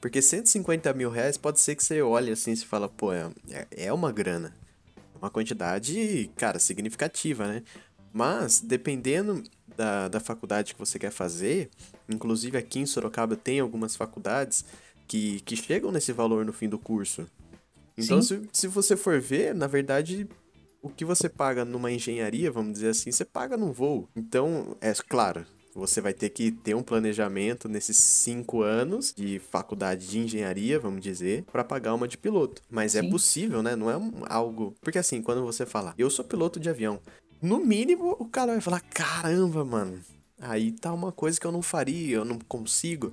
[0.00, 3.28] Porque 150 mil reais pode ser que você olhe assim e fala, pô, é,
[3.70, 4.54] é uma grana.
[5.20, 7.62] Uma quantidade, cara, significativa, né?
[8.18, 9.44] Mas, dependendo
[9.76, 11.70] da, da faculdade que você quer fazer,
[12.08, 14.64] inclusive aqui em Sorocaba tem algumas faculdades
[15.06, 17.28] que, que chegam nesse valor no fim do curso.
[17.96, 20.26] Então, se, se você for ver, na verdade,
[20.82, 24.08] o que você paga numa engenharia, vamos dizer assim, você paga num voo.
[24.16, 30.08] Então, é claro, você vai ter que ter um planejamento nesses cinco anos de faculdade
[30.08, 32.62] de engenharia, vamos dizer, para pagar uma de piloto.
[32.68, 33.06] Mas é Sim.
[33.06, 33.76] é possível, né?
[33.76, 33.94] Não é
[34.28, 34.74] algo.
[34.80, 37.00] Porque assim, quando você fala, eu sou piloto de avião,
[37.40, 40.00] no mínimo o cara vai falar: caramba, mano,
[40.40, 43.12] aí tá uma coisa que eu não faria, eu não consigo.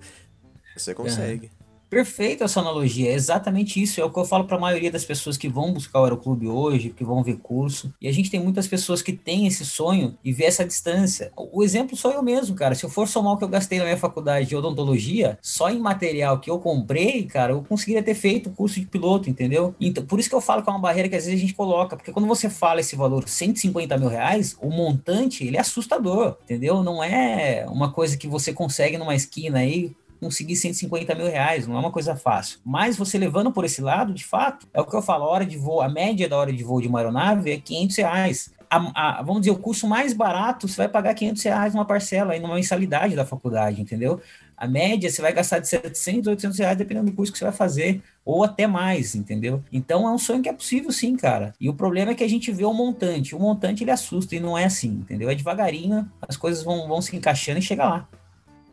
[0.75, 1.51] Você consegue.
[1.89, 4.01] Perfeita essa analogia, é exatamente isso.
[4.01, 6.47] É o que eu falo para a maioria das pessoas que vão buscar o Aeroclube
[6.47, 7.93] hoje, que vão ver curso.
[8.01, 11.31] E a gente tem muitas pessoas que têm esse sonho e vê essa distância.
[11.35, 12.75] O exemplo sou eu mesmo, cara.
[12.75, 15.79] Se eu for somar o que eu gastei na minha faculdade de odontologia, só em
[15.79, 19.75] material que eu comprei, cara, eu conseguiria ter feito o curso de piloto, entendeu?
[19.79, 21.53] Então, por isso que eu falo que é uma barreira que às vezes a gente
[21.53, 26.37] coloca, porque quando você fala esse valor 150 mil reais, o montante ele é assustador,
[26.43, 26.83] entendeu?
[26.83, 31.75] Não é uma coisa que você consegue numa esquina aí conseguir 150 mil reais, não
[31.75, 32.59] é uma coisa fácil.
[32.63, 35.45] Mas você levando por esse lado, de fato, é o que eu falo, a hora
[35.45, 38.55] de voo, a média da hora de voo de uma aeronave é 500 reais.
[38.69, 42.33] A, a, vamos dizer, o curso mais barato, você vai pagar 500 reais numa parcela,
[42.33, 44.19] aí numa mensalidade da faculdade, entendeu?
[44.57, 47.53] A média, você vai gastar de 700, 800 reais, dependendo do curso que você vai
[47.53, 49.61] fazer, ou até mais, entendeu?
[49.71, 51.53] Então é um sonho que é possível sim, cara.
[51.59, 53.35] E o problema é que a gente vê o montante.
[53.35, 55.29] O montante ele assusta e não é assim, entendeu?
[55.29, 58.07] É devagarinho, as coisas vão, vão se encaixando e chega lá.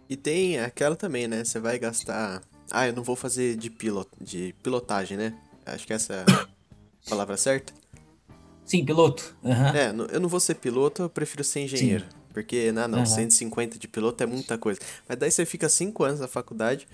[0.09, 1.45] E tem aquela também, né?
[1.45, 2.43] Você vai gastar.
[2.71, 4.09] Ah, eu não vou fazer de, pilot...
[4.21, 5.35] de pilotagem, né?
[5.65, 6.49] Acho que essa é a
[7.09, 7.73] palavra certa.
[8.65, 9.37] Sim, piloto.
[9.43, 9.67] Uhum.
[9.69, 12.05] É, eu não vou ser piloto, eu prefiro ser engenheiro.
[12.05, 12.17] Sim.
[12.33, 13.07] Porque, não, não, uhum.
[13.07, 14.81] 150 de piloto é muita coisa.
[15.07, 16.89] Mas daí você fica 5 anos na faculdade,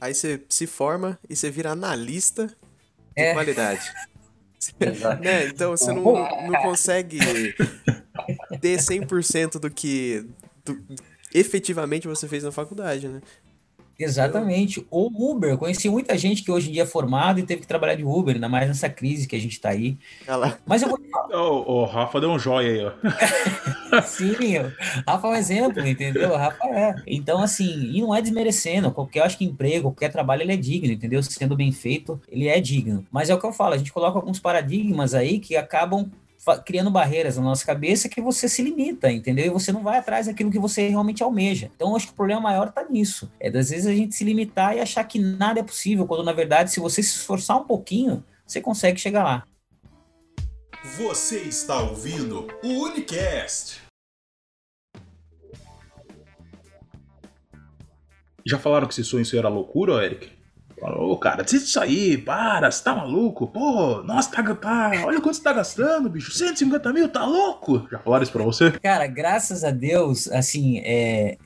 [0.00, 3.32] aí você se forma e você vira analista de é.
[3.32, 3.92] qualidade.
[5.20, 5.46] né?
[5.46, 7.18] Então você não, não consegue
[8.60, 10.26] ter 100% do que.
[10.64, 10.80] Do,
[11.34, 13.20] efetivamente você fez na faculdade, né?
[13.98, 14.84] Exatamente.
[14.90, 15.56] Ou Uber.
[15.56, 18.34] Conheci muita gente que hoje em dia é formado e teve que trabalhar de Uber,
[18.34, 19.96] ainda mais nessa crise que a gente tá aí.
[20.26, 20.58] Ela...
[20.66, 20.98] Mas eu vou.
[21.32, 24.02] O, o Rafa deu um joia aí, ó.
[24.02, 24.34] Sim,
[25.06, 26.30] Rafa é um exemplo, entendeu?
[26.30, 26.94] O Rafa é.
[27.06, 28.90] Então, assim, e não é desmerecendo.
[28.90, 31.22] Qualquer, acho que emprego, qualquer trabalho, ele é digno, entendeu?
[31.22, 33.06] Sendo bem feito, ele é digno.
[33.10, 36.10] Mas é o que eu falo, a gente coloca alguns paradigmas aí que acabam
[36.64, 39.46] criando barreiras na nossa cabeça que você se limita, entendeu?
[39.46, 41.70] E você não vai atrás daquilo que você realmente almeja.
[41.74, 43.30] Então, acho que o problema maior está nisso.
[43.40, 46.32] É das vezes a gente se limitar e achar que nada é possível, quando na
[46.32, 49.46] verdade, se você se esforçar um pouquinho, você consegue chegar lá.
[50.98, 53.82] Você está ouvindo o Unicast.
[58.46, 60.43] Já falaram que esse sonho era loucura, Eric?
[60.80, 63.46] Falou, cara, decide isso aí, para, você tá maluco?
[63.46, 67.86] Pô, nossa, tá, tá, olha quanto você tá gastando, bicho, 150 mil, tá louco?
[67.90, 68.70] Já falaram isso pra você?
[68.72, 71.38] Cara, graças a Deus, assim, é,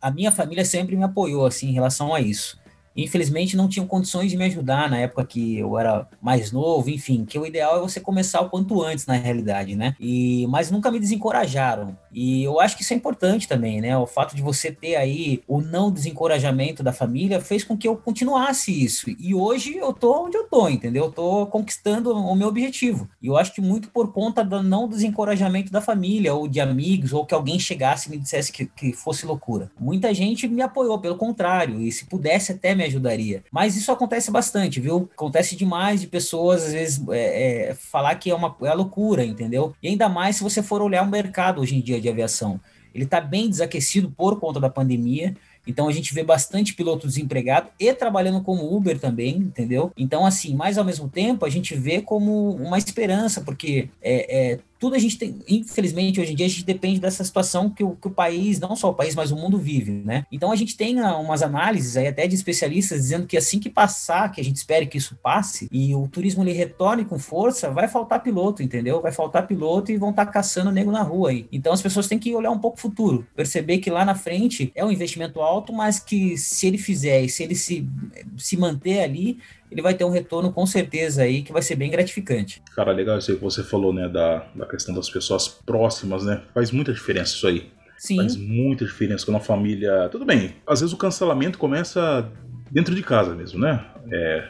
[0.00, 2.58] a minha família sempre me apoiou, assim, em relação a isso
[2.96, 7.24] infelizmente não tinham condições de me ajudar na época que eu era mais novo, enfim,
[7.24, 9.94] que o ideal é você começar o quanto antes na realidade, né?
[10.00, 11.96] E mas nunca me desencorajaram.
[12.12, 13.96] E eu acho que isso é importante também, né?
[13.98, 17.96] O fato de você ter aí o não desencorajamento da família fez com que eu
[17.96, 19.10] continuasse isso.
[19.18, 21.04] E hoje eu tô onde eu tô, entendeu?
[21.04, 23.08] Eu tô conquistando o meu objetivo.
[23.20, 27.12] E eu acho que muito por conta do não desencorajamento da família ou de amigos
[27.12, 29.70] ou que alguém chegasse e me dissesse que, que fosse loucura.
[29.78, 33.44] Muita gente me apoiou, pelo contrário, e se pudesse até me ajudaria.
[33.50, 35.08] Mas isso acontece bastante, viu?
[35.12, 39.74] Acontece demais de pessoas, às vezes, é, é, falar que é uma é loucura, entendeu?
[39.82, 42.60] E ainda mais se você for olhar o mercado hoje em dia de aviação.
[42.94, 45.34] Ele está bem desaquecido por conta da pandemia.
[45.66, 49.92] Então a gente vê bastante piloto desempregado e trabalhando como Uber também, entendeu?
[49.96, 54.58] Então, assim, mas ao mesmo tempo a gente vê como uma esperança, porque é, é
[54.78, 57.96] tudo a gente tem, infelizmente, hoje em dia a gente depende dessa situação que o,
[57.96, 60.26] que o país, não só o país, mas o mundo vive, né?
[60.30, 63.70] Então a gente tem ah, umas análises aí até de especialistas dizendo que assim que
[63.70, 67.70] passar, que a gente espere que isso passe, e o turismo ele retorne com força,
[67.70, 69.00] vai faltar piloto, entendeu?
[69.00, 71.48] Vai faltar piloto e vão estar tá caçando nego na rua aí.
[71.50, 74.70] Então as pessoas têm que olhar um pouco o futuro, perceber que lá na frente
[74.74, 77.88] é um investimento alto, mas que se ele fizer e se ele se,
[78.36, 79.38] se manter ali,
[79.70, 82.62] ele vai ter um retorno com certeza aí que vai ser bem gratificante.
[82.74, 86.42] Cara, legal isso aí que você falou, né, da, da questão das pessoas próximas, né?
[86.54, 87.70] Faz muita diferença isso aí.
[87.98, 88.16] Sim.
[88.16, 90.08] Faz muita diferença quando a família.
[90.10, 92.30] Tudo bem, às vezes o cancelamento começa
[92.70, 93.84] dentro de casa mesmo, né?
[94.12, 94.48] É,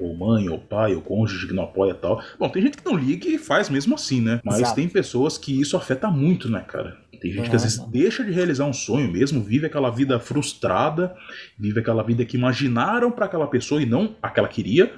[0.00, 2.22] ou mãe, ou pai, ou cônjuge que não apoia tal.
[2.38, 4.40] Bom, tem gente que não liga e faz mesmo assim, né?
[4.44, 4.76] Mas Exato.
[4.76, 6.96] tem pessoas que isso afeta muito, né, cara?
[7.20, 11.14] Tem gente que às vezes deixa de realizar um sonho mesmo, vive aquela vida frustrada,
[11.58, 14.92] vive aquela vida que imaginaram para aquela pessoa e não a que ela queria,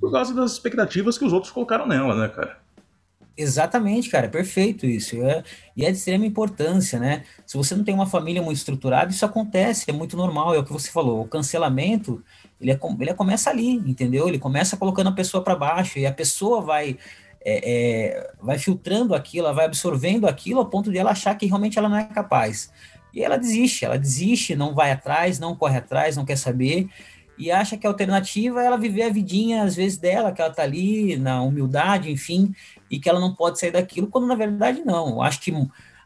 [0.00, 2.58] por causa das expectativas que os outros colocaram nela, né, cara?
[3.36, 5.22] Exatamente, cara, perfeito isso.
[5.22, 5.44] É,
[5.76, 7.22] e é de extrema importância, né?
[7.46, 10.64] Se você não tem uma família muito estruturada, isso acontece, é muito normal, é o
[10.64, 11.22] que você falou.
[11.22, 12.20] O cancelamento,
[12.60, 14.26] ele, é, ele começa ali, entendeu?
[14.26, 16.98] Ele começa colocando a pessoa para baixo e a pessoa vai
[17.44, 21.46] é, é, vai filtrando aquilo, ela vai absorvendo aquilo ao ponto de ela achar que
[21.46, 22.72] realmente ela não é capaz.
[23.12, 26.88] E ela desiste, ela desiste, não vai atrás, não corre atrás, não quer saber
[27.38, 30.52] e acha que a alternativa é ela viver a vidinha, às vezes, dela, que ela
[30.52, 32.52] tá ali na humildade, enfim,
[32.90, 35.10] e que ela não pode sair daquilo, quando na verdade não.
[35.10, 35.54] Eu acho que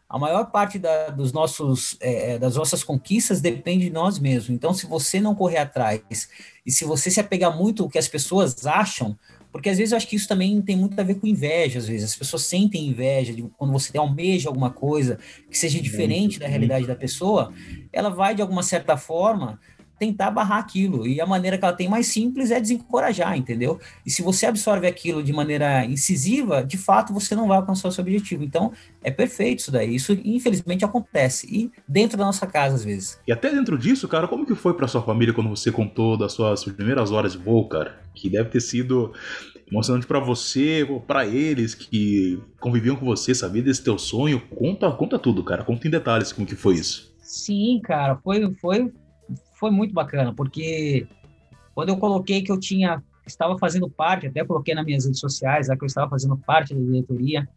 [0.07, 4.51] a maior parte da, dos nossos, é, é, das nossas conquistas depende de nós mesmos.
[4.51, 6.29] Então, se você não correr atrás
[6.63, 9.17] e se você se apegar muito ao que as pessoas acham,
[9.53, 11.87] porque às vezes eu acho que isso também tem muito a ver com inveja, às
[11.87, 12.05] vezes.
[12.09, 16.87] As pessoas sentem inveja de quando você almeja alguma coisa que seja diferente da realidade
[16.87, 17.53] da pessoa,
[17.93, 19.59] ela vai de alguma certa forma
[20.03, 21.07] tentar barrar aquilo.
[21.07, 23.79] E a maneira que ela tem mais simples é desencorajar, entendeu?
[24.05, 27.91] E se você absorve aquilo de maneira incisiva, de fato você não vai alcançar o
[27.91, 28.43] seu objetivo.
[28.43, 29.95] Então, é perfeito isso daí.
[29.95, 31.47] Isso, infelizmente, acontece.
[31.49, 33.17] E dentro da nossa casa, às vezes.
[33.25, 36.33] E até dentro disso, cara, como que foi para sua família quando você contou das
[36.33, 38.01] suas primeiras horas de voo, cara?
[38.13, 39.13] Que deve ter sido
[39.71, 44.41] emocionante para você, para eles que conviviam com você, sabia desse teu sonho.
[44.53, 45.63] Conta, conta tudo, cara.
[45.63, 47.13] Conta em detalhes como que foi isso.
[47.21, 48.91] Sim, cara, foi, foi
[49.63, 51.07] foi muito bacana, porque
[51.73, 55.69] quando eu coloquei que eu tinha estava fazendo parte, até coloquei nas minhas redes sociais,
[55.69, 57.47] que eu estava fazendo parte da diretoria,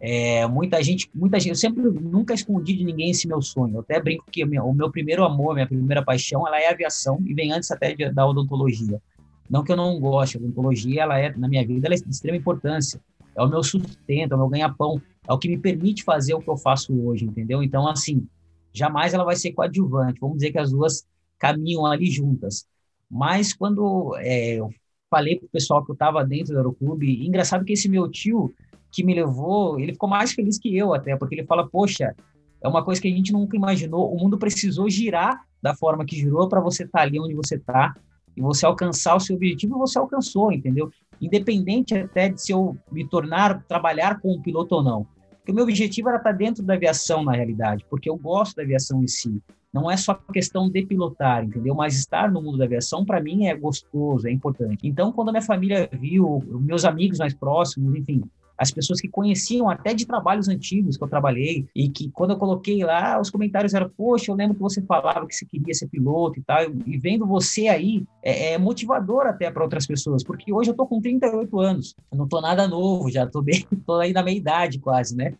[0.00, 3.74] é, muita gente, muita gente, eu sempre nunca escondi de ninguém esse meu sonho.
[3.74, 7.18] Eu até brinco que o meu primeiro amor, minha primeira paixão, ela é a aviação
[7.26, 9.02] e vem antes até de, da odontologia.
[9.50, 12.08] Não que eu não goste, a odontologia, ela é na minha vida, ela é de
[12.08, 13.00] extrema importância.
[13.34, 16.40] É o meu sustento, é o meu ganha-pão, é o que me permite fazer o
[16.40, 17.64] que eu faço hoje, entendeu?
[17.64, 18.24] Então, assim,
[18.72, 20.20] jamais ela vai ser coadjuvante.
[20.20, 21.04] Vamos dizer que as duas
[21.42, 22.64] caminham ali juntas.
[23.10, 24.70] Mas quando é, eu
[25.10, 28.54] falei para o pessoal que eu estava dentro do Aeroclube, engraçado que esse meu tio
[28.92, 32.14] que me levou, ele ficou mais feliz que eu até, porque ele fala, poxa,
[32.62, 36.14] é uma coisa que a gente nunca imaginou, o mundo precisou girar da forma que
[36.14, 37.92] girou para você estar tá ali onde você está
[38.36, 40.90] e você alcançar o seu objetivo, você alcançou, entendeu?
[41.20, 45.06] Independente até de se eu me tornar, trabalhar com um piloto ou não.
[45.38, 48.54] Porque o meu objetivo era estar tá dentro da aviação, na realidade, porque eu gosto
[48.56, 49.42] da aviação em si
[49.72, 51.74] não é só questão de pilotar, entendeu?
[51.74, 54.86] Mas estar no mundo da aviação, para mim, é gostoso, é importante.
[54.86, 58.22] Então, quando a minha família viu, meus amigos mais próximos, enfim,
[58.56, 62.36] as pessoas que conheciam até de trabalhos antigos que eu trabalhei e que quando eu
[62.36, 65.88] coloquei lá, os comentários eram, poxa, eu lembro que você falava que você queria ser
[65.88, 70.52] piloto e tal, e vendo você aí é, é motivador até para outras pessoas, porque
[70.52, 73.94] hoje eu tô com 38 anos, eu não tô nada novo, já tô bem, tô
[73.94, 75.34] aí na meia idade quase, né?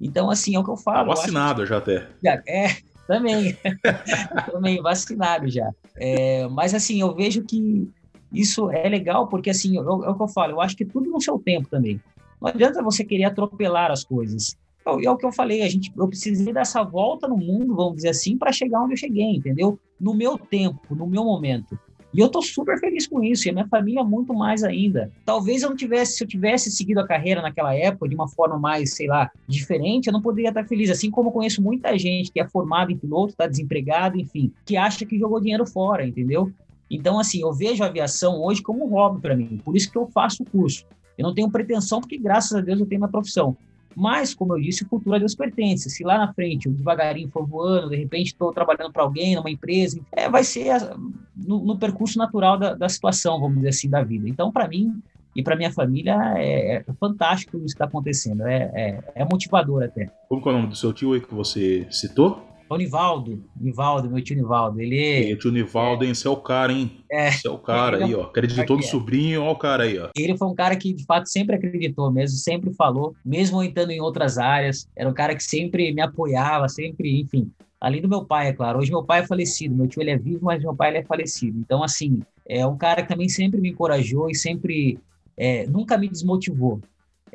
[0.00, 1.10] Então, assim, é o que eu falo.
[1.10, 1.68] Tá vacinado que...
[1.68, 2.08] já até.
[2.48, 3.56] É, também.
[4.50, 5.70] Também vacinado já.
[5.96, 7.88] É, mas assim, eu vejo que
[8.32, 11.20] isso é legal porque assim, é o que eu falo, eu acho que tudo no
[11.20, 12.00] seu tempo também.
[12.40, 14.56] Não adianta você querer atropelar as coisas.
[14.84, 18.10] É o que eu falei, a gente, eu precisei dessa volta no mundo, vamos dizer
[18.10, 19.80] assim, para chegar onde eu cheguei, entendeu?
[20.00, 21.76] No meu tempo, no meu momento.
[22.14, 25.10] E eu tô super feliz com isso, e a minha família muito mais ainda.
[25.24, 28.58] Talvez eu não tivesse, se eu tivesse seguido a carreira naquela época de uma forma
[28.58, 30.90] mais, sei lá, diferente, eu não poderia estar feliz.
[30.90, 35.04] Assim como conheço muita gente que é formada em piloto, está desempregado, enfim, que acha
[35.04, 36.50] que jogou dinheiro fora, entendeu?
[36.90, 39.98] Então, assim, eu vejo a aviação hoje como um hobby para mim, por isso que
[39.98, 40.86] eu faço o curso.
[41.18, 43.56] Eu não tenho pretensão, porque graças a Deus eu tenho minha profissão.
[43.96, 45.88] Mas, como eu disse, cultura a Deus pertence.
[45.88, 49.50] Se lá na frente eu devagarinho for voando, de repente estou trabalhando para alguém, numa
[49.50, 50.94] empresa, é, vai ser a,
[51.34, 54.28] no, no, percurso natural da, da, situação, vamos dizer assim, da vida.
[54.28, 55.00] Então, para mim
[55.34, 58.46] e para minha família, é, é, fantástico isso que está acontecendo.
[58.46, 60.10] É, é, é motivador até.
[60.28, 62.46] Como é o nome do seu tio aí que você citou?
[62.68, 65.30] O Nivaldo, Nivaldo, meu tio Nivaldo, ele...
[65.30, 66.14] E tio Nivaldo, é, hein?
[66.14, 66.90] Você é o cara, hein?
[67.10, 67.30] É.
[67.30, 68.22] Você é o cara aí, ó.
[68.22, 68.86] Acreditou no é.
[68.86, 70.08] sobrinho, ó o cara aí, ó.
[70.16, 74.00] Ele foi um cara que, de fato, sempre acreditou mesmo, sempre falou, mesmo entrando em
[74.00, 74.88] outras áreas.
[74.96, 77.50] Era um cara que sempre me apoiava, sempre, enfim.
[77.80, 78.80] Além do meu pai, é claro.
[78.80, 81.04] Hoje meu pai é falecido, meu tio ele é vivo, mas meu pai ele é
[81.04, 81.58] falecido.
[81.60, 84.98] Então, assim, é um cara que também sempre me encorajou e sempre...
[85.38, 86.80] É, nunca me desmotivou.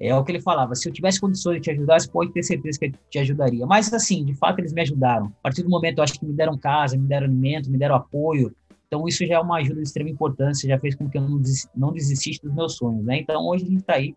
[0.03, 2.41] É o que ele falava, se eu tivesse condições de te ajudar, você pode ter
[2.41, 3.67] certeza que eu te ajudaria.
[3.67, 5.27] Mas, assim, de fato, eles me ajudaram.
[5.27, 7.93] A partir do momento, eu acho que me deram casa, me deram alimento, me deram
[7.93, 8.51] apoio.
[8.87, 11.37] Então, isso já é uma ajuda de extrema importância, já fez com que eu não,
[11.37, 13.19] des não desistisse dos meus sonhos, né?
[13.19, 14.15] Então, hoje a gente está aí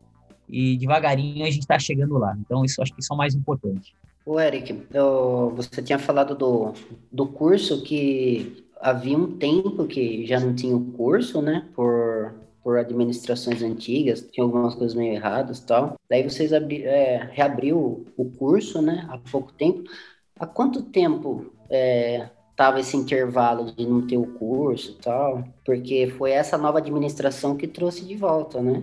[0.48, 2.34] e devagarinho a gente está chegando lá.
[2.40, 3.94] Então, isso acho que isso é o mais importante.
[4.24, 6.72] O Eric, eu, você tinha falado do,
[7.12, 11.68] do curso que havia um tempo que já não tinha o curso, né?
[11.74, 12.32] Por
[12.64, 15.96] por administrações antigas, tinha algumas coisas meio erradas tal.
[16.08, 19.84] Daí vocês abri, é, reabriu o curso, né, há pouco tempo.
[20.40, 25.44] Há quanto tempo é, tava esse intervalo de não ter o curso e tal?
[25.64, 28.82] Porque foi essa nova administração que trouxe de volta, né?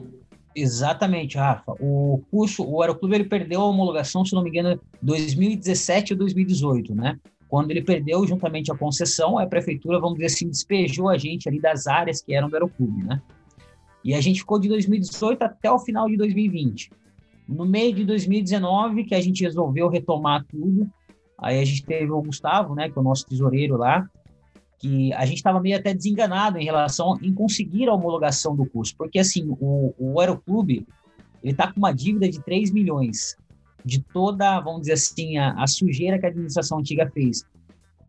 [0.56, 1.74] Exatamente, Rafa.
[1.80, 6.94] O curso, o Aeroclube, ele perdeu a homologação, se não me engano, 2017 ou 2018,
[6.94, 7.18] né?
[7.48, 11.60] Quando ele perdeu juntamente a concessão, a prefeitura, vamos dizer assim, despejou a gente ali
[11.60, 13.22] das áreas que eram do Aeroclube, né?
[14.04, 16.92] E a gente ficou de 2018 até o final de 2020.
[17.48, 20.90] No meio de 2019, que a gente resolveu retomar tudo,
[21.38, 24.10] aí a gente teve o Gustavo, né, que é o nosso tesoureiro lá,
[24.80, 28.96] que a gente estava meio até desenganado em relação em conseguir a homologação do curso,
[28.98, 30.88] porque assim, o, o Aeroclube,
[31.44, 33.38] ele está com uma dívida de 3 milhões
[33.86, 37.46] de toda, vamos dizer assim, a, a sujeira que a administração antiga fez,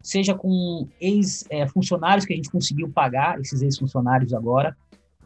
[0.02, 4.76] seja com ex-funcionários é, que a gente conseguiu pagar, esses ex-funcionários agora,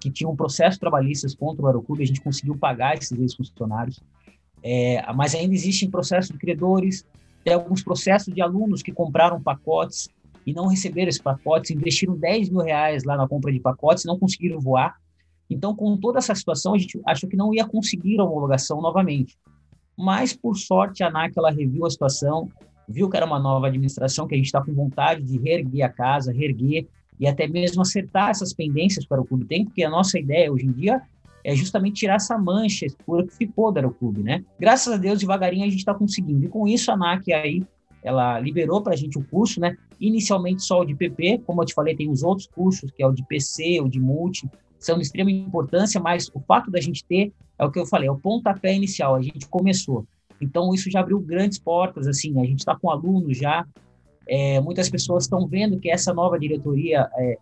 [0.07, 4.01] que tinham processos trabalhistas contra o Aeroclube, a gente conseguiu pagar esses ex-funcionários,
[4.63, 7.05] é, mas ainda existem processos de credores,
[7.43, 10.09] tem alguns processos de alunos que compraram pacotes
[10.47, 14.17] e não receberam esses pacotes, investiram 10 mil reais lá na compra de pacotes não
[14.17, 14.95] conseguiram voar.
[15.51, 19.37] Então, com toda essa situação, a gente achou que não ia conseguir a homologação novamente.
[19.97, 22.49] Mas, por sorte, a ANAC ela reviu a situação,
[22.89, 25.89] viu que era uma nova administração, que a gente está com vontade de reerguer a
[25.89, 26.87] casa, reerguer
[27.19, 30.67] e até mesmo acertar essas pendências para o clube tem, porque a nossa ideia hoje
[30.67, 31.03] em dia
[31.43, 34.45] é justamente tirar essa mancha escura que ficou do Aeroclube, né?
[34.59, 36.45] Graças a Deus, devagarinho a gente está conseguindo.
[36.45, 37.65] E com isso, a ANAC aí
[38.03, 39.77] ela liberou para a gente o curso, né?
[40.01, 43.07] Inicialmente só o de PP, como eu te falei, tem os outros cursos, que é
[43.07, 44.49] o de PC, o de Multi,
[44.79, 48.09] são de extrema importância, mas o fato da gente ter, é o que eu falei,
[48.09, 50.07] é o pontapé inicial, a gente começou.
[50.41, 53.67] Então, isso já abriu grandes portas, assim, a gente está com alunos já,
[54.29, 57.39] é, muitas pessoas estão vendo que essa nova diretoria está, é,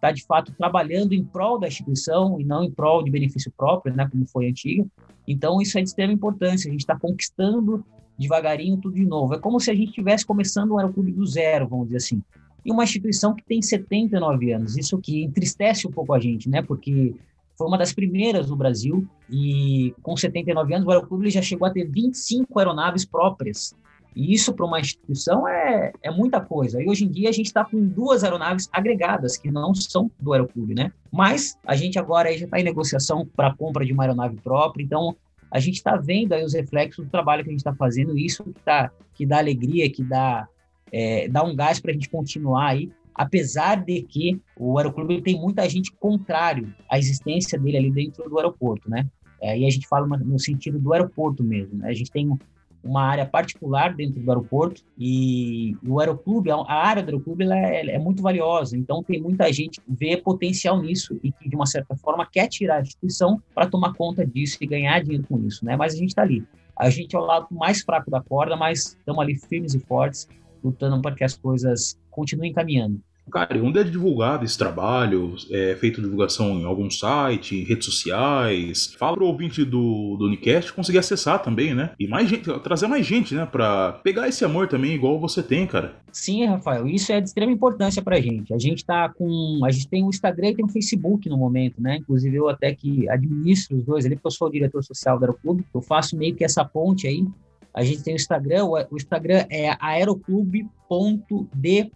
[0.00, 3.94] tá, de fato, trabalhando em prol da instituição e não em prol de benefício próprio,
[3.94, 4.86] né, como foi antiga.
[5.26, 7.84] Então, isso é de extrema importância, a gente está conquistando
[8.18, 9.34] devagarinho tudo de novo.
[9.34, 12.22] É como se a gente estivesse começando um aeroclube do zero, vamos dizer assim.
[12.64, 14.76] E uma instituição que tem 79 anos.
[14.76, 16.62] Isso que entristece um pouco a gente, né?
[16.62, 17.14] Porque
[17.56, 21.70] foi uma das primeiras no Brasil e com 79 anos o aeroclube já chegou a
[21.70, 23.74] ter 25 aeronaves próprias.
[24.16, 26.82] E isso para uma instituição é, é muita coisa.
[26.82, 30.32] E hoje em dia a gente está com duas aeronaves agregadas, que não são do
[30.32, 30.90] aeroclube, né?
[31.12, 34.82] Mas a gente agora já está em negociação para a compra de uma aeronave própria,
[34.82, 35.14] então
[35.50, 38.42] a gente está vendo aí os reflexos do trabalho que a gente está fazendo, isso
[38.42, 40.48] que, tá, que dá alegria, que dá,
[40.90, 45.38] é, dá um gás para a gente continuar aí, apesar de que o aeroclube tem
[45.38, 49.06] muita gente contrário à existência dele ali dentro do aeroporto, né?
[49.42, 51.90] É, e a gente fala no sentido do aeroporto mesmo, né?
[51.90, 52.38] A gente tem
[52.82, 57.98] uma área particular dentro do aeroporto e o aeroclube, a área do aeroclube é, é,
[57.98, 61.96] muito valiosa, então tem muita gente que vê potencial nisso e que de uma certa
[61.96, 65.76] forma quer tirar a instituição para tomar conta disso e ganhar dinheiro com isso, né?
[65.76, 66.44] Mas a gente está ali.
[66.76, 70.28] A gente é o lado mais fraco da corda, mas estamos ali firmes e fortes,
[70.62, 73.00] lutando para que as coisas continuem caminhando.
[73.30, 75.34] Cara, onde é divulgado esse trabalho?
[75.50, 78.94] É feito divulgação em algum site, redes sociais?
[78.98, 81.90] Fala pro ouvinte do, do Unicast conseguir acessar também, né?
[81.98, 83.44] E mais gente, trazer mais gente, né?
[83.44, 85.96] Pra pegar esse amor também, igual você tem, cara.
[86.12, 88.54] Sim, Rafael, isso é de extrema importância pra gente.
[88.54, 89.60] A gente tá com.
[89.64, 91.96] A gente tem o Instagram e tem o Facebook no momento, né?
[91.96, 95.24] Inclusive, eu até que administro os dois ali, porque eu sou o diretor social do
[95.24, 97.26] Aeroclube, eu faço meio que essa ponte aí.
[97.74, 101.90] A gente tem o Instagram, o Instagram é aeroclube.d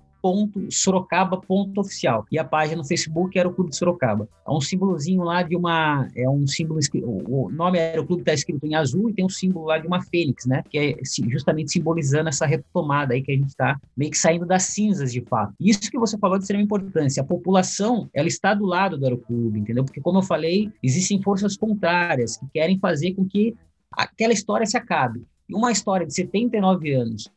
[0.71, 4.29] sorocaba.oficial e a página no Facebook era o Clube de Sorocaba.
[4.47, 8.33] É um símbolozinho lá de uma é um símbolo o nome era o clube está
[8.33, 10.63] escrito em azul e tem um símbolo lá de uma fênix, né?
[10.69, 10.97] Que é
[11.29, 15.21] justamente simbolizando essa retomada aí que a gente está meio que saindo das cinzas de
[15.23, 15.55] fato.
[15.61, 17.23] Isso que você falou de extrema importância.
[17.23, 19.85] A população ela está do lado do aeroclube, entendeu?
[19.85, 23.55] Porque como eu falei, existem forças contrárias que querem fazer com que
[23.93, 25.23] aquela história se acabe.
[25.49, 27.31] E uma história de 79 anos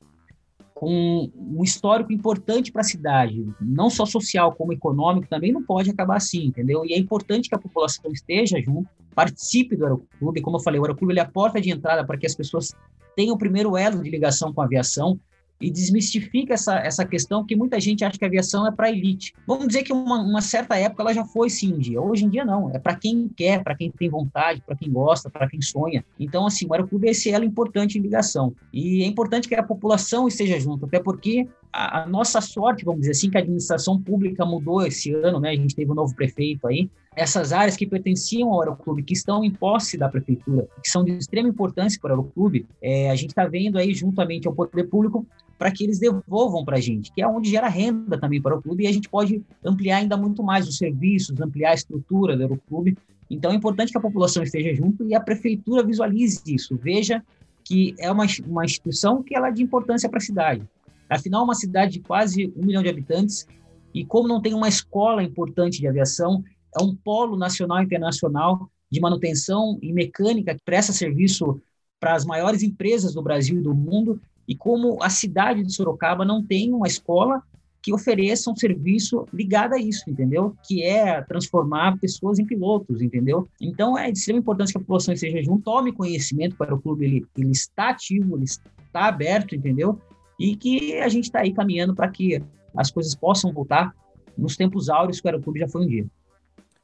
[0.83, 5.89] com um histórico importante para a cidade, não só social como econômico, também não pode
[5.89, 6.83] acabar assim, entendeu?
[6.83, 10.83] E é importante que a população esteja junto, participe do aeroclube, como eu falei, o
[10.83, 12.73] aeroclube é a porta de entrada para que as pessoas
[13.15, 15.17] tenham o primeiro elo de ligação com a aviação,
[15.59, 19.33] e desmistifica essa, essa questão que muita gente acha que a aviação é para elite.
[19.47, 22.01] Vamos dizer que uma, uma, certa época ela já foi sim um dia.
[22.01, 25.29] Hoje em dia não, é para quem quer, para quem tem vontade, para quem gosta,
[25.29, 26.03] para quem sonha.
[26.19, 28.53] Então assim, o aeroclube é elo importante em ligação.
[28.73, 33.01] E é importante que a população esteja junto, até porque a, a, nossa sorte, vamos
[33.01, 35.49] dizer assim, que a administração pública mudou esse ano, né?
[35.49, 36.89] A gente teve um novo prefeito aí.
[37.15, 41.11] Essas áreas que pertenciam ao Aeroclube, que estão em posse da prefeitura, que são de
[41.11, 45.25] extrema importância para o Aeroclube, é, a gente está vendo aí, juntamente ao poder público,
[45.57, 48.61] para que eles devolvam para a gente, que é onde gera renda também para o
[48.61, 52.43] clube, e a gente pode ampliar ainda muito mais os serviços, ampliar a estrutura do
[52.43, 52.97] Aeroclube.
[53.29, 57.23] Então é importante que a população esteja junto e a prefeitura visualize isso, veja
[57.63, 60.67] que é uma, uma instituição que ela é de importância para a cidade.
[61.09, 63.47] Afinal, é uma cidade de quase um milhão de habitantes,
[63.93, 66.43] e como não tem uma escola importante de aviação,
[66.79, 71.61] é um polo nacional e internacional de manutenção e mecânica que presta serviço
[71.99, 76.25] para as maiores empresas do Brasil e do mundo, e como a cidade de Sorocaba
[76.25, 77.41] não tem uma escola
[77.81, 80.55] que ofereça um serviço ligado a isso, entendeu?
[80.65, 83.47] Que é transformar pessoas em pilotos, entendeu?
[83.59, 87.05] Então é de extrema importância que a população esteja junto, tome conhecimento para o clube,
[87.05, 89.99] ele, ele está ativo, ele está aberto, entendeu?
[90.39, 92.41] E que a gente está aí caminhando para que
[92.75, 93.93] as coisas possam voltar
[94.37, 96.05] nos tempos áureos que o Aeroclube já foi um dia.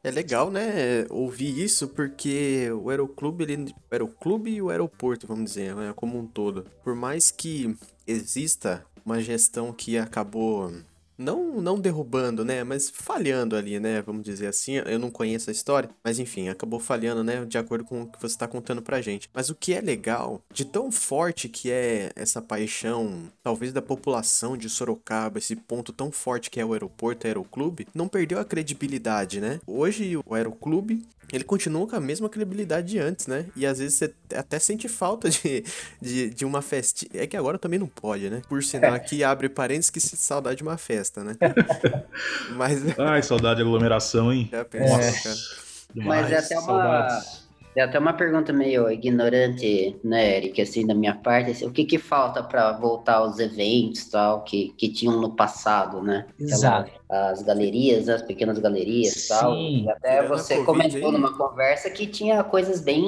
[0.02, 5.43] É legal, né, ouvir isso, porque o Aeroclube, ele, o Aeroclube e o aeroporto, vamos
[5.43, 7.76] dizer, né, como um todo, por mais que
[8.08, 10.72] exista uma gestão que acabou
[11.20, 12.63] não, não derrubando, né?
[12.63, 14.01] Mas falhando ali, né?
[14.01, 14.76] Vamos dizer assim.
[14.78, 17.45] Eu não conheço a história, mas enfim, acabou falhando, né?
[17.45, 19.30] De acordo com o que você está contando pra gente.
[19.34, 24.55] Mas o que é legal, de tão forte que é essa paixão, talvez da população
[24.55, 29.41] de Sorocaba, esse ponto tão forte que é o aeroporto, aeroclube, não perdeu a credibilidade,
[29.41, 29.59] né?
[29.67, 33.45] Hoje o aeroclube ele continua com a mesma credibilidade de antes, né?
[33.55, 35.63] E às vezes você até sente falta de,
[36.01, 37.05] de, de uma festa.
[37.13, 38.41] É que agora também não pode, né?
[38.47, 41.36] Por sinal, aqui abre parênteses que se saudade de uma festa, né?
[42.55, 42.82] Mas.
[42.97, 44.49] Ai, saudade de aglomeração, hein?
[44.51, 44.63] Já é.
[44.63, 45.36] cara.
[45.95, 46.65] Mas é até uma.
[46.65, 47.39] Saudades.
[47.76, 51.86] É até uma pergunta meio ignorante, né, Eric, assim, da minha parte, assim, o que
[51.86, 56.26] que falta para voltar aos eventos, tal, que, que tinham no passado, né?
[56.39, 56.91] Exato.
[57.07, 59.28] as galerias, as pequenas galerias, Sim.
[59.30, 59.55] tal.
[59.55, 63.05] E até você comentou numa conversa que tinha coisas bem,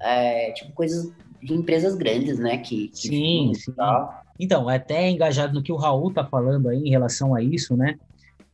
[0.00, 1.12] é, tipo, coisas
[1.42, 3.72] de empresas grandes, né, que, que sim, sim.
[3.72, 4.22] Tal.
[4.38, 7.76] Então, é até engajado no que o Raul tá falando aí em relação a isso,
[7.76, 7.98] né?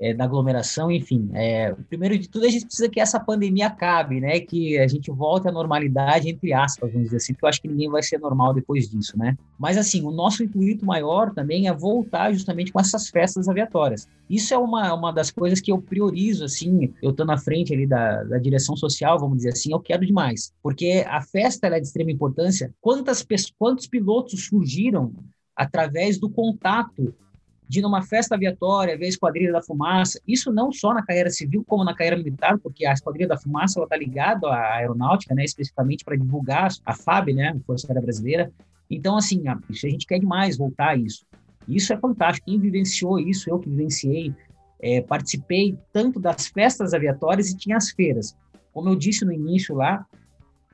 [0.03, 1.31] É, da aglomeração, enfim.
[1.33, 4.41] É, primeiro de tudo, a gente precisa que essa pandemia acabe, né?
[4.41, 7.69] Que a gente volte à normalidade, entre aspas, vamos dizer assim, porque eu acho que
[7.69, 9.39] ninguém vai ser normal depois disso, né?
[9.57, 14.09] Mas, assim, o nosso intuito maior também é voltar justamente com essas festas aviatórias.
[14.29, 17.87] Isso é uma, uma das coisas que eu priorizo, assim, eu estou na frente ali
[17.87, 20.53] da, da direção social, vamos dizer assim, eu quero demais.
[20.61, 22.75] Porque a festa é de extrema importância.
[22.81, 23.25] Quantas,
[23.57, 25.13] quantos pilotos surgiram
[25.55, 27.15] através do contato
[27.73, 31.65] de numa festa aviatória, ver a Esquadrilha da Fumaça, isso não só na carreira civil,
[31.67, 36.05] como na carreira militar, porque a Esquadrilha da Fumaça está ligada à aeronáutica, né, especificamente
[36.05, 38.53] para divulgar a FAB, né, a Força Aérea Brasileira.
[38.91, 41.25] Então, assim, a, a gente quer demais voltar a isso.
[41.67, 42.45] Isso é fantástico.
[42.45, 44.35] Quem vivenciou isso, eu que vivenciei,
[44.79, 48.37] é, participei tanto das festas aviatórias e tinha as feiras.
[48.75, 50.05] Como eu disse no início lá,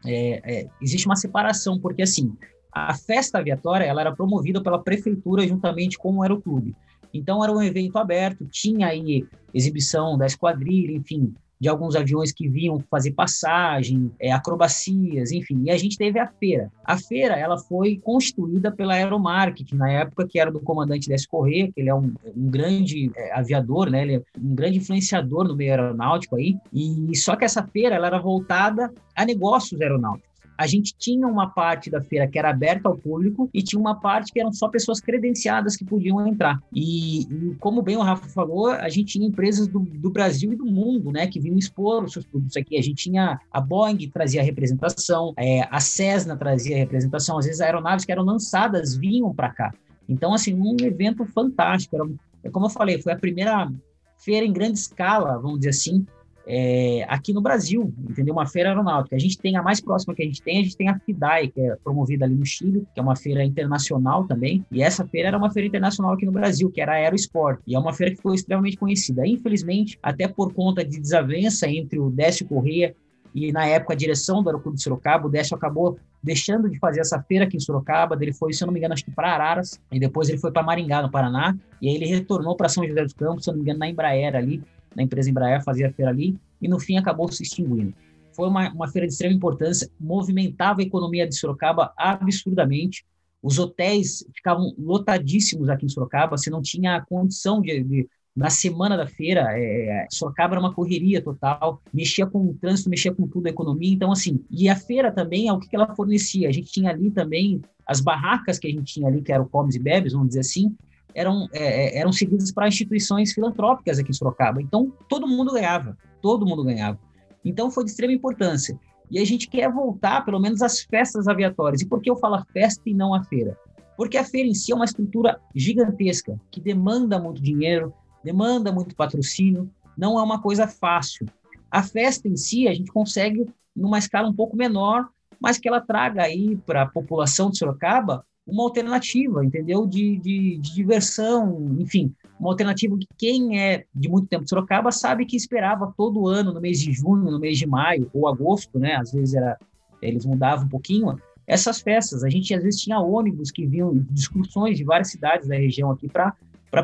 [0.05, 2.36] é, é, existe uma separação, porque assim,
[2.72, 6.74] a festa aviatória ela era promovida pela prefeitura juntamente com o aeroclube.
[7.13, 12.49] Então era um evento aberto, tinha aí exibição da esquadrilha, enfim, de alguns aviões que
[12.49, 15.65] vinham fazer passagem, é, acrobacias, enfim.
[15.65, 16.71] E a gente teve a feira.
[16.85, 21.67] A feira ela foi constituída pela Aeromarketing, na época que era do comandante Décio Corrêa,
[21.67, 24.03] que ele é um, um grande é, aviador, né?
[24.03, 26.57] Ele é um grande influenciador no meio aeronáutico aí.
[26.73, 30.28] E só que essa feira ela era voltada a negócios aeronáuticos
[30.59, 33.95] a gente tinha uma parte da feira que era aberta ao público e tinha uma
[34.01, 36.61] parte que eram só pessoas credenciadas que podiam entrar.
[36.75, 40.57] E, e como bem o Rafa falou, a gente tinha empresas do, do, Brasil e
[40.57, 42.77] do mundo, né, que vinham expor os seus produtos aqui.
[42.77, 48.05] A gente tinha a Boeing trazia representação, é, a Cessna trazia representação, às vezes aeronaves
[48.05, 49.73] que eram lançadas vinham para cá.
[50.09, 51.95] Então, assim, um evento fantástico.
[51.95, 52.09] Era,
[52.43, 53.71] é como eu falei, foi a primeira
[54.17, 56.05] feira em grande escala, vamos dizer assim,
[56.51, 58.32] é, aqui no Brasil, entendeu?
[58.32, 59.14] Uma feira aeronáutica.
[59.14, 61.49] A gente tem a mais próxima que a gente tem, a gente tem a FIDAI,
[61.49, 64.64] que é promovida ali no Chile, que é uma feira internacional também.
[64.72, 67.61] E essa feira era uma feira internacional aqui no Brasil, que era a Aerosport.
[67.66, 69.26] E é uma feira que foi extremamente conhecida.
[69.26, 72.96] Infelizmente, até por conta de desavença entre o Décio Correia
[73.34, 77.01] e na época a direção do Aeroclube de Sorocaba, o Décio acabou deixando de fazer
[77.01, 79.32] essa feira aqui em Sorocaba, ele foi, se eu não me engano, acho que para
[79.32, 82.86] Araras, e depois ele foi para Maringá, no Paraná, e aí ele retornou para São
[82.86, 84.62] José dos Campos, se eu não me engano, na Embraer ali,
[84.99, 87.94] na empresa Embraer, fazia a feira ali, e no fim acabou se extinguindo.
[88.32, 93.07] Foi uma, uma feira de extrema importância, movimentava a economia de Sorocaba absurdamente.
[93.40, 98.96] Os hotéis ficavam lotadíssimos aqui em Sorocaba, você não tinha condição de, de na semana
[98.96, 103.46] da feira, é, Sorocaba era uma correria total, mexia com o trânsito, mexia com tudo,
[103.46, 106.70] a economia, então assim, e a feira também, é o que ela fornecia, a gente
[106.70, 110.12] tinha ali também as barracas que a gente tinha ali, que eram comes e bebes,
[110.12, 110.76] vamos dizer assim,
[111.19, 114.62] eram, é, é, eram seguidas para instituições filantrópicas aqui em Sorocaba.
[114.62, 116.99] Então, todo mundo ganhava, todo mundo ganhava.
[117.45, 118.79] Então, foi de extrema importância.
[119.11, 121.83] E a gente quer voltar, pelo menos, às festas aviatórias.
[121.83, 123.59] E por que eu falo festa e não a feira?
[123.97, 127.93] Porque a feira em si é uma estrutura gigantesca, que demanda muito dinheiro,
[128.23, 131.27] demanda muito patrocínio, não é uma coisa fácil.
[131.69, 133.45] A festa em si, a gente consegue
[133.75, 135.09] numa escala um pouco menor,
[135.41, 139.86] mas que ela traga aí para a população de Sorocaba uma alternativa, entendeu?
[139.86, 144.90] De, de, de diversão, enfim, uma alternativa que quem é de muito tempo de Sorocaba
[144.90, 148.78] sabe que esperava todo ano, no mês de junho, no mês de maio ou agosto,
[148.78, 148.96] né?
[148.96, 149.59] Às vezes era,
[150.01, 151.14] eles mudavam um pouquinho,
[151.46, 152.24] essas festas.
[152.24, 155.90] A gente às vezes tinha ônibus que vinham de excursões de várias cidades da região
[155.90, 156.34] aqui para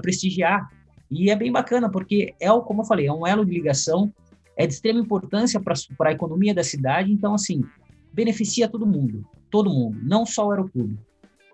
[0.02, 0.68] prestigiar.
[1.10, 4.12] E é bem bacana, porque é, como eu falei, é um elo de ligação,
[4.54, 7.64] é de extrema importância para a economia da cidade, então, assim,
[8.12, 10.98] beneficia todo mundo, todo mundo, não só o Aeroclube,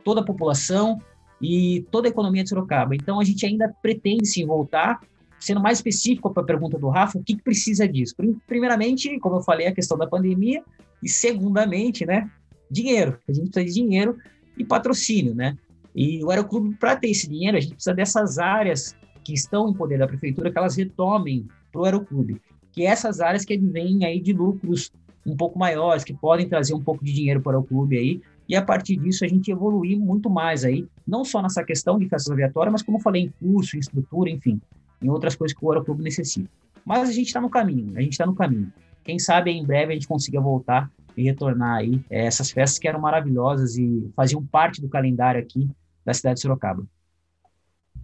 [0.05, 1.01] toda a população
[1.41, 2.95] e toda a economia de Sorocaba.
[2.95, 5.01] Então, a gente ainda pretende, sim, voltar,
[5.39, 8.15] sendo mais específico para a pergunta do Rafa, o que, que precisa disso?
[8.47, 10.63] Primeiramente, como eu falei, a questão da pandemia,
[11.03, 12.31] e segundamente, né,
[12.71, 13.19] dinheiro.
[13.29, 14.19] A gente precisa de dinheiro
[14.57, 15.57] e patrocínio, né?
[15.95, 18.95] E o Aeroclube, para ter esse dinheiro, a gente precisa dessas áreas
[19.25, 22.41] que estão em poder da prefeitura, que elas retomem para o Aeroclube.
[22.73, 24.93] Que essas áreas que vêm aí de lucros
[25.27, 28.21] um pouco maiores, que podem trazer um pouco de dinheiro para o clube aí,
[28.51, 32.09] e a partir disso a gente evoluir muito mais aí, não só nessa questão de
[32.09, 34.61] festas aviatórias, mas como eu falei, em curso, em estrutura, enfim,
[35.01, 36.51] em outras coisas que o Aeroclube necessita.
[36.85, 38.73] Mas a gente está no caminho, a gente está no caminho.
[39.05, 42.89] Quem sabe em breve a gente consiga voltar e retornar aí é, essas festas que
[42.89, 45.71] eram maravilhosas e faziam parte do calendário aqui
[46.05, 46.85] da cidade de Sorocaba.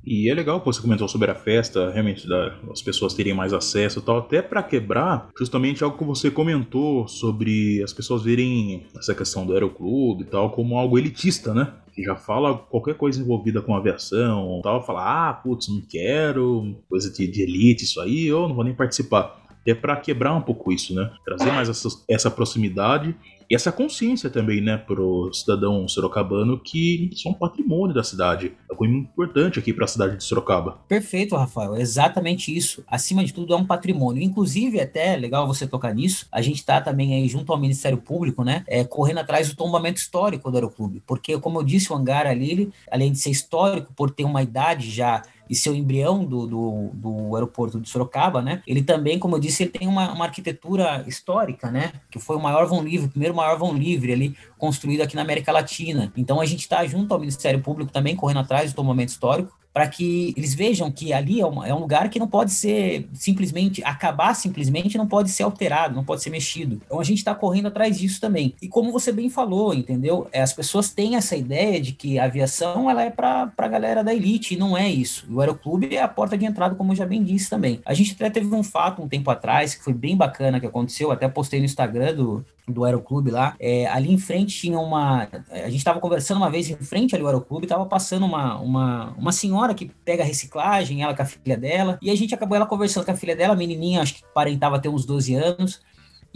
[0.07, 3.53] E é legal que você comentou sobre a festa, realmente da, as pessoas terem mais
[3.53, 8.87] acesso e tal, até para quebrar justamente algo que você comentou sobre as pessoas verem
[8.97, 11.73] essa questão do aeroclube e tal como algo elitista, né?
[11.93, 17.11] Que já fala qualquer coisa envolvida com aviação tal, fala, ah, putz, não quero, coisa
[17.13, 20.73] de, de elite isso aí, eu não vou nem participar é para quebrar um pouco
[20.73, 21.11] isso, né?
[21.25, 23.15] Trazer mais essa, essa proximidade
[23.49, 28.53] e essa consciência também, né, pro cidadão sorocabano que são patrimônio da cidade.
[28.69, 30.79] É algo importante aqui para a cidade de Sorocaba.
[30.89, 31.77] Perfeito, Rafael.
[31.77, 32.83] Exatamente isso.
[32.87, 34.23] Acima de tudo, é um patrimônio.
[34.23, 36.27] Inclusive, até legal você tocar nisso.
[36.31, 40.01] A gente está também aí junto ao Ministério Público, né, é, correndo atrás do tombamento
[40.01, 41.03] histórico do Aeroclube.
[41.07, 44.91] Porque, como eu disse, o hangar ali, além de ser histórico, por ter uma idade
[44.91, 48.63] já e seu embrião do, do, do, aeroporto de Sorocaba, né?
[48.67, 51.93] Ele também, como eu disse, ele tem uma, uma arquitetura histórica, né?
[52.11, 55.23] Que foi o maior vão livre, o primeiro maior vão livre ali construído aqui na
[55.23, 56.13] América Latina.
[56.17, 59.87] Então a gente está junto ao Ministério Público também correndo atrás do tomamento histórico para
[59.87, 64.33] que eles vejam que ali é, é, um lugar que não pode ser simplesmente, acabar
[64.33, 66.81] simplesmente, não pode ser alterado, não pode ser mexido.
[66.87, 68.55] Então a gente está correndo atrás disso também.
[68.63, 70.29] E como você bem falou, entendeu?
[70.33, 74.03] É, as pessoas têm essa ideia de que a aviação ela é para a galera
[74.03, 75.27] da elite, e não é isso.
[75.31, 77.79] O Aeroclube é a porta de entrada, como eu já bem disse também.
[77.85, 81.11] A gente até teve um fato um tempo atrás, que foi bem bacana que aconteceu,
[81.11, 83.55] até postei no Instagram do, do Aeroclube lá.
[83.61, 85.29] É, ali em frente tinha uma.
[85.51, 89.15] A gente estava conversando uma vez em frente ali ao Aeroclube, estava passando uma, uma,
[89.17, 92.67] uma senhora que pega reciclagem, ela com a filha dela, e a gente acabou ela
[92.67, 95.81] conversando com a filha dela, a menininha, acho que parentava ter uns 12 anos.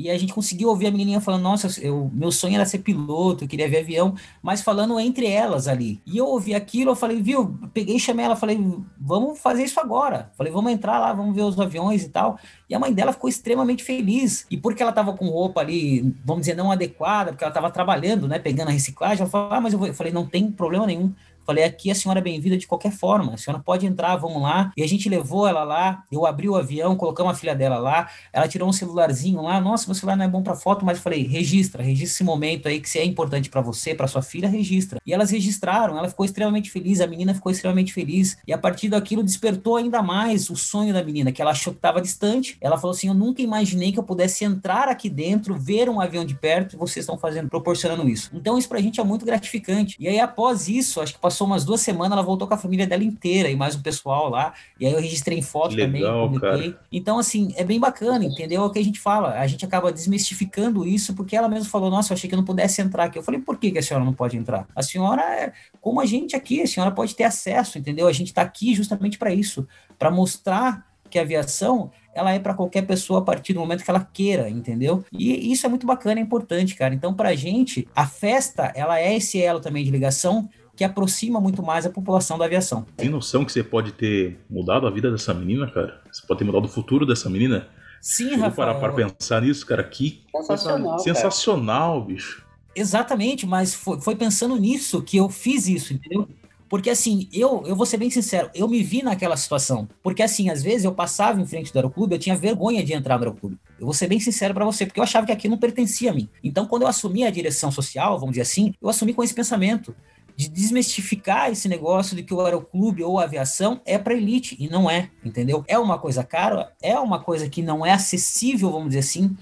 [0.01, 3.45] E a gente conseguiu ouvir a menininha falando: Nossa, eu, meu sonho era ser piloto,
[3.45, 6.01] eu queria ver avião, mas falando entre elas ali.
[6.07, 8.59] E eu ouvi aquilo, eu falei: Viu, peguei chamei ela, falei:
[8.99, 10.33] Vamos fazer isso agora.
[10.39, 12.39] Falei: Vamos entrar lá, vamos ver os aviões e tal.
[12.67, 14.47] E a mãe dela ficou extremamente feliz.
[14.51, 18.27] E porque ela estava com roupa ali, vamos dizer, não adequada, porque ela estava trabalhando,
[18.27, 19.87] né, pegando a reciclagem, ela falou: Ah, mas eu, vou.
[19.87, 21.13] eu falei: Não tem problema nenhum.
[21.51, 24.71] Falei, aqui a senhora é bem-vinda de qualquer forma, a senhora pode entrar, vamos lá.
[24.77, 28.09] E a gente levou ela lá, eu abri o avião, colocamos a filha dela lá,
[28.33, 31.27] ela tirou um celularzinho lá, nossa, meu celular não é bom para foto, mas falei,
[31.27, 35.01] registra, registra esse momento aí que se é importante para você, para sua filha, registra.
[35.05, 38.39] E elas registraram, ela ficou extremamente feliz, a menina ficou extremamente feliz.
[38.47, 41.79] E a partir daquilo despertou ainda mais o sonho da menina, que ela achou que
[41.79, 42.57] estava distante.
[42.61, 46.25] Ela falou assim: Eu nunca imaginei que eu pudesse entrar aqui dentro, ver um avião
[46.25, 48.31] de perto e vocês estão fazendo, proporcionando isso.
[48.33, 49.97] Então, isso pra gente é muito gratificante.
[49.99, 52.87] E aí, após isso, acho que passou umas duas semanas, ela voltou com a família
[52.87, 54.53] dela inteira e mais um pessoal lá.
[54.79, 56.73] E aí eu registrei em foto Legal, também, publiquei.
[56.73, 56.87] Cara.
[56.91, 58.63] Então, assim, é bem bacana, entendeu?
[58.63, 59.39] É o que a gente fala.
[59.39, 62.45] A gente acaba desmistificando isso, porque ela mesma falou: Nossa, eu achei que eu não
[62.45, 63.19] pudesse entrar aqui.
[63.19, 64.67] Eu falei: Por que, que a senhora não pode entrar?
[64.75, 68.07] A senhora é como a gente aqui, a senhora pode ter acesso, entendeu?
[68.07, 69.67] A gente está aqui justamente para isso
[69.99, 73.91] para mostrar que a aviação ela é para qualquer pessoa a partir do momento que
[73.91, 75.05] ela queira, entendeu?
[75.13, 76.95] E isso é muito bacana, é importante, cara.
[76.95, 80.49] Então, para a gente, a festa, ela é esse elo também de ligação
[80.81, 82.87] que aproxima muito mais a população da aviação.
[82.97, 86.01] Tem noção que você pode ter mudado a vida dessa menina, cara?
[86.11, 87.69] Você pode ter mudado o futuro dessa menina?
[88.01, 88.53] Sim, Rafael.
[88.53, 89.85] parar para pensar nisso, cara.
[89.85, 92.47] Que sensacional, sensacional, bicho.
[92.75, 96.27] Exatamente, mas foi, foi pensando nisso que eu fiz isso, entendeu?
[96.67, 99.87] Porque assim, eu, eu vou ser bem sincero, eu me vi naquela situação.
[100.03, 103.19] Porque assim, às vezes eu passava em frente do aeroclube, eu tinha vergonha de entrar
[103.19, 103.59] no aeroclube.
[103.79, 106.15] Eu vou ser bem sincero para você, porque eu achava que aquilo não pertencia a
[106.15, 106.31] mim.
[106.43, 109.95] Então, quando eu assumi a direção social, vamos dizer assim, eu assumi com esse pensamento
[110.41, 114.71] de desmistificar esse negócio de que o aeroclube ou a aviação é para elite e
[114.71, 115.63] não é, entendeu?
[115.69, 119.37] É uma coisa cara, é uma coisa que não é acessível, vamos dizer assim,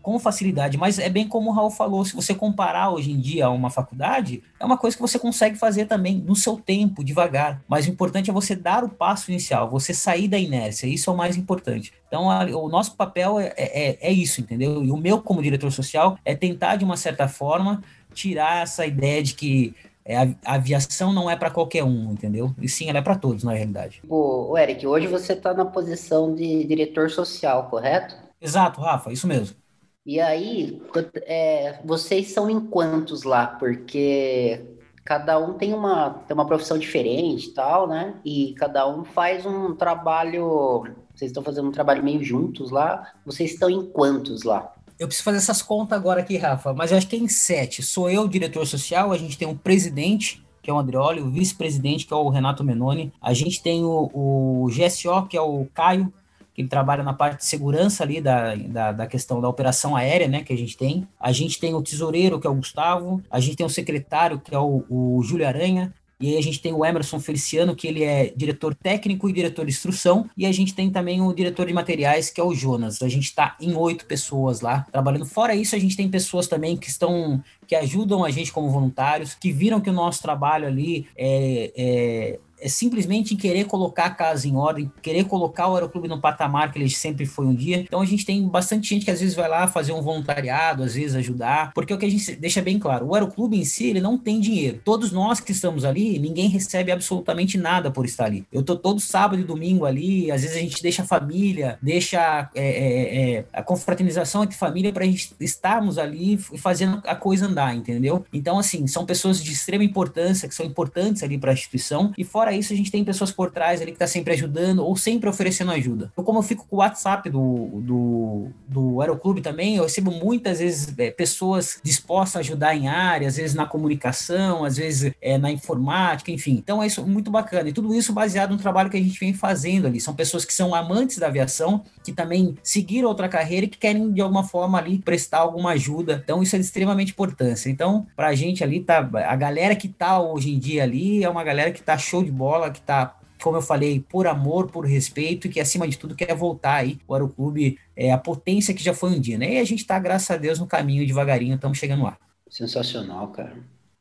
[0.00, 0.78] com facilidade.
[0.78, 3.68] Mas é bem como o Raul falou, se você comparar hoje em dia a uma
[3.68, 7.60] faculdade, é uma coisa que você consegue fazer também no seu tempo, devagar.
[7.66, 10.86] Mas o importante é você dar o passo inicial, você sair da inércia.
[10.86, 11.92] Isso é o mais importante.
[12.06, 14.84] Então, a, o nosso papel é, é, é isso, entendeu?
[14.84, 17.82] E o meu, como diretor social, é tentar, de uma certa forma,
[18.12, 19.74] tirar essa ideia de que
[20.04, 22.54] é, a, aviação não é para qualquer um, entendeu?
[22.60, 24.02] E sim, ela é para todos, na realidade.
[24.08, 28.14] O, Eric, hoje você está na posição de diretor social, correto?
[28.40, 29.56] Exato, Rafa, isso mesmo.
[30.04, 30.82] E aí,
[31.22, 33.46] é, vocês são em quantos lá?
[33.46, 34.62] Porque
[35.02, 38.14] cada um tem uma, tem uma profissão diferente e tal, né?
[38.22, 40.82] E cada um faz um trabalho.
[41.14, 43.14] Vocês estão fazendo um trabalho meio juntos lá.
[43.24, 44.74] Vocês estão em quantos lá?
[44.98, 47.82] Eu preciso fazer essas contas agora aqui, Rafa, mas eu acho que tem sete.
[47.82, 52.06] Sou eu, diretor social, a gente tem um presidente, que é o Andreoli, o vice-presidente,
[52.06, 56.12] que é o Renato Menoni, a gente tem o, o GSO, que é o Caio,
[56.54, 60.28] que ele trabalha na parte de segurança ali da, da, da, questão da operação aérea,
[60.28, 61.06] né, que a gente tem.
[61.18, 64.54] A gente tem o tesoureiro, que é o Gustavo, a gente tem o secretário, que
[64.54, 68.02] é o, o Júlio Aranha, e aí a gente tem o Emerson Feliciano, que ele
[68.04, 70.28] é diretor técnico e diretor de instrução.
[70.36, 73.02] E a gente tem também o diretor de materiais, que é o Jonas.
[73.02, 75.26] A gente está em oito pessoas lá trabalhando.
[75.26, 79.34] Fora isso, a gente tem pessoas também que estão que ajudam a gente como voluntários,
[79.34, 84.10] que viram que o nosso trabalho ali é, é é simplesmente em querer colocar a
[84.10, 87.76] casa em ordem, querer colocar o Aeroclube no patamar que ele sempre foi um dia.
[87.76, 90.94] Então a gente tem bastante gente que às vezes vai lá fazer um voluntariado, às
[90.94, 94.00] vezes ajudar, porque o que a gente deixa bem claro, o Aeroclube em si, ele
[94.00, 94.80] não tem dinheiro.
[94.82, 98.46] Todos nós que estamos ali, ninguém recebe absolutamente nada por estar ali.
[98.50, 102.48] Eu tô todo sábado e domingo ali, às vezes a gente deixa a família, deixa
[102.54, 107.44] é, é, é, a confraternização entre família para a gente estarmos ali fazendo a coisa
[107.44, 108.24] andar, entendeu?
[108.32, 112.24] Então, assim, são pessoas de extrema importância, que são importantes ali para a instituição, e
[112.24, 115.28] fora isso, a gente tem pessoas por trás ali que tá sempre ajudando ou sempre
[115.28, 116.12] oferecendo ajuda.
[116.16, 120.58] Eu, como eu fico com o WhatsApp do, do, do Aeroclube também, eu recebo muitas
[120.58, 125.38] vezes é, pessoas dispostas a ajudar em áreas, às vezes na comunicação, às vezes é,
[125.38, 126.52] na informática, enfim.
[126.52, 127.68] Então é isso muito bacana.
[127.68, 130.00] E tudo isso baseado no trabalho que a gente vem fazendo ali.
[130.00, 134.12] São pessoas que são amantes da aviação, que também seguiram outra carreira e que querem
[134.12, 136.20] de alguma forma ali prestar alguma ajuda.
[136.22, 137.70] Então isso é de extremamente importância.
[137.70, 141.44] Então, pra gente ali, tá, a galera que tá hoje em dia ali é uma
[141.44, 145.46] galera que tá show de bola que está como eu falei, por amor, por respeito,
[145.46, 148.94] e que acima de tudo quer voltar aí o Aeroclube, é, a potência que já
[148.94, 149.54] foi um dia, né?
[149.54, 152.16] E a gente está, graças a Deus, no caminho devagarinho, estamos chegando lá.
[152.48, 153.54] Sensacional, cara.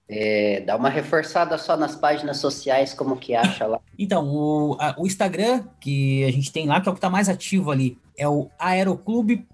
[0.08, 3.82] É, dá uma reforçada só nas páginas sociais, como que acha lá.
[4.00, 7.12] Então, o, a, o Instagram que a gente tem lá, que é o que está
[7.12, 9.46] mais ativo ali, é o aeroclube.d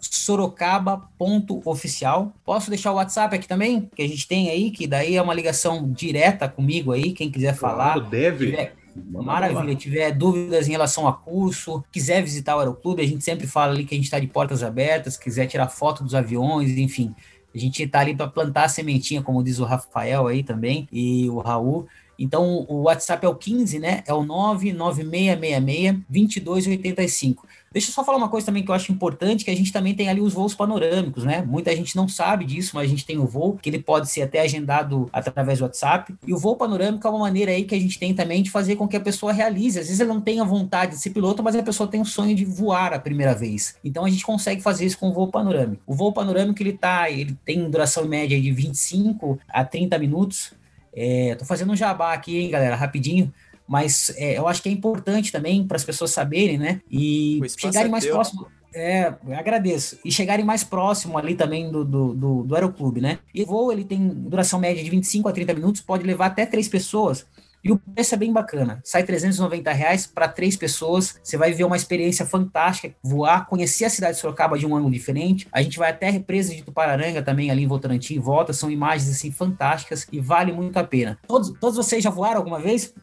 [0.00, 2.32] sorocaba.oficial.
[2.44, 5.34] Posso deixar o WhatsApp aqui também, que a gente tem aí, que daí é uma
[5.34, 8.00] ligação direta comigo aí, quem quiser claro, falar.
[8.08, 8.46] deve.
[8.46, 8.74] Tiver,
[9.10, 13.72] maravilha, tiver dúvidas em relação a curso, quiser visitar o Aeroclube, a gente sempre fala
[13.72, 17.14] ali que a gente está de portas abertas, quiser tirar foto dos aviões, enfim.
[17.54, 21.28] A gente está ali para plantar a sementinha, como diz o Rafael aí também, e
[21.30, 21.86] o Raul.
[22.18, 24.02] Então, o WhatsApp é o 15, né?
[24.06, 27.46] É o 99666 2285.
[27.76, 29.94] Deixa eu só falar uma coisa também que eu acho importante, que a gente também
[29.94, 31.42] tem ali os voos panorâmicos, né?
[31.42, 34.22] Muita gente não sabe disso, mas a gente tem o voo, que ele pode ser
[34.22, 36.14] até agendado através do WhatsApp.
[36.26, 38.76] E o voo panorâmico é uma maneira aí que a gente tem também de fazer
[38.76, 39.78] com que a pessoa realize.
[39.78, 42.04] Às vezes ela não tem a vontade de ser piloto, mas a pessoa tem o
[42.06, 43.76] sonho de voar a primeira vez.
[43.84, 45.82] Então a gente consegue fazer isso com o voo panorâmico.
[45.86, 50.54] O voo panorâmico, ele tá, ele tem duração média de 25 a 30 minutos.
[50.94, 53.30] É, tô fazendo um jabá aqui, hein, galera, rapidinho
[53.66, 56.80] mas é, eu acho que é importante também para as pessoas saberem, né?
[56.90, 58.14] E chegarem é mais teu.
[58.14, 58.46] próximo.
[58.74, 59.98] É, agradeço.
[60.04, 63.18] E chegarem mais próximo ali também do, do, do, do aeroclube, né?
[63.34, 66.44] E o voo, ele tem duração média de 25 a 30 minutos, pode levar até
[66.44, 67.26] três pessoas.
[67.66, 68.80] E o preço é bem bacana.
[68.84, 71.18] Sai 390 reais para três pessoas.
[71.20, 74.92] Você vai ver uma experiência fantástica, voar, conhecer a cidade de Sorocaba de um ângulo
[74.92, 75.48] diferente.
[75.50, 78.52] A gente vai até a represa de Tupararanga também ali em Votorantim volta.
[78.52, 81.18] São imagens assim fantásticas e vale muito a pena.
[81.26, 82.94] Todos, todos vocês já voaram alguma vez?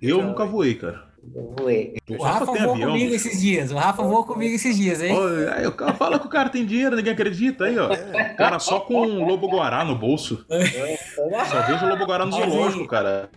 [0.00, 1.10] Eu então, nunca voei, cara.
[1.22, 1.96] Voei.
[2.08, 3.70] O Rafa voou avião, comigo esses dias.
[3.70, 5.14] O Rafa voou comigo esses dias, hein?
[5.54, 7.90] aí o cara fala que o cara tem dinheiro, ninguém acredita aí, ó.
[8.36, 10.44] Cara, só com um lobo guará no bolso.
[10.48, 13.28] só vejo o lobo guará no zoológico, cara.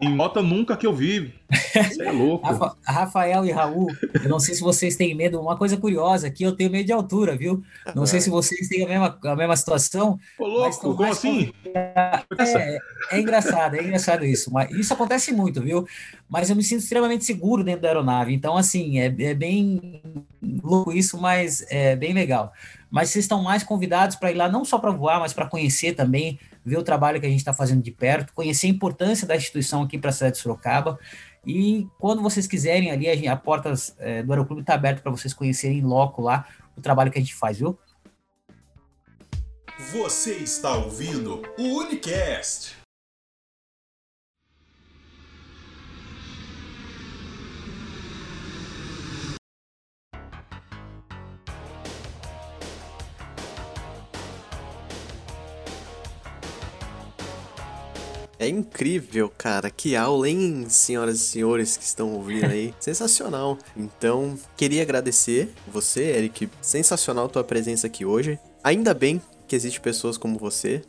[0.00, 1.34] Em nota nunca que eu vi.
[1.54, 2.46] Você é louco.
[2.46, 3.88] Rafa, Rafael e Raul,
[4.22, 5.40] eu não sei se vocês têm medo.
[5.40, 7.62] Uma coisa curiosa aqui, eu tenho medo de altura, viu?
[7.94, 10.18] Não sei se vocês têm a mesma, a mesma situação.
[10.38, 11.52] Ô, louco, como assim?
[11.74, 12.78] É,
[13.10, 14.52] é engraçado, é engraçado isso.
[14.52, 15.86] Mas isso acontece muito, viu?
[16.28, 18.34] Mas eu me sinto extremamente seguro dentro da aeronave.
[18.34, 20.02] Então, assim, é, é bem
[20.62, 22.52] louco isso, mas é bem legal.
[22.90, 25.94] Mas vocês estão mais convidados para ir lá, não só para voar, mas para conhecer
[25.94, 29.36] também, ver o trabalho que a gente está fazendo de perto, conhecer a importância da
[29.36, 30.98] instituição aqui para a cidade de Sorocaba.
[31.46, 35.12] E quando vocês quiserem ali, a, gente, a portas é, do Aeroclube está aberta para
[35.12, 37.78] vocês conhecerem loco lá o trabalho que a gente faz, viu?
[39.92, 42.83] Você está ouvindo o Unicast.
[58.44, 59.70] É incrível, cara.
[59.70, 62.74] Que aula, hein, senhoras e senhores que estão ouvindo aí.
[62.78, 63.56] Sensacional.
[63.74, 66.50] Então, queria agradecer você, Eric.
[66.60, 68.38] Sensacional tua presença aqui hoje.
[68.62, 69.18] Ainda bem
[69.48, 70.82] que existe pessoas como você.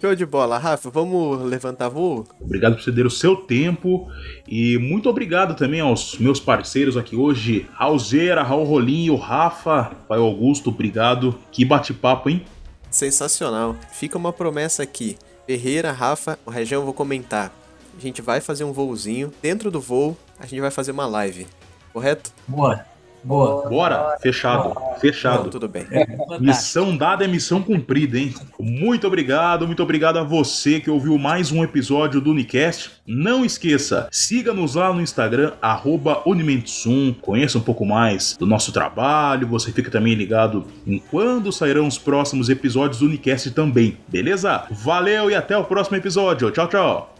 [0.00, 0.58] Show de bola.
[0.58, 2.24] Rafa, vamos levantar voo?
[2.40, 4.08] Obrigado por ceder o seu tempo
[4.46, 10.70] e muito obrigado também aos meus parceiros aqui hoje, Raulzeira, Raul Rolinho, Rafa, Pai Augusto,
[10.70, 11.36] obrigado.
[11.50, 12.44] Que bate-papo, hein?
[12.92, 13.74] Sensacional.
[13.90, 15.16] Fica uma promessa aqui.
[15.46, 17.52] Ferreira, Rafa, o Região eu vou comentar.
[17.96, 19.32] A gente vai fazer um voozinho.
[19.42, 21.46] Dentro do voo, a gente vai fazer uma live.
[21.92, 22.32] Correto?
[22.48, 22.84] Boa.
[23.24, 23.68] Boa.
[23.68, 25.44] Bora, fechado, fechado.
[25.44, 25.86] Não, tudo bem.
[25.90, 26.06] É,
[26.40, 28.34] missão dada é missão cumprida, hein?
[28.58, 32.90] Muito obrigado, muito obrigado a você que ouviu mais um episódio do Unicast.
[33.06, 35.52] Não esqueça, siga-nos lá no Instagram,
[36.26, 41.86] Unimentsum, conheça um pouco mais do nosso trabalho, você fica também ligado em quando sairão
[41.86, 44.64] os próximos episódios do Unicast também, beleza?
[44.70, 46.50] Valeu e até o próximo episódio.
[46.50, 47.11] Tchau, tchau.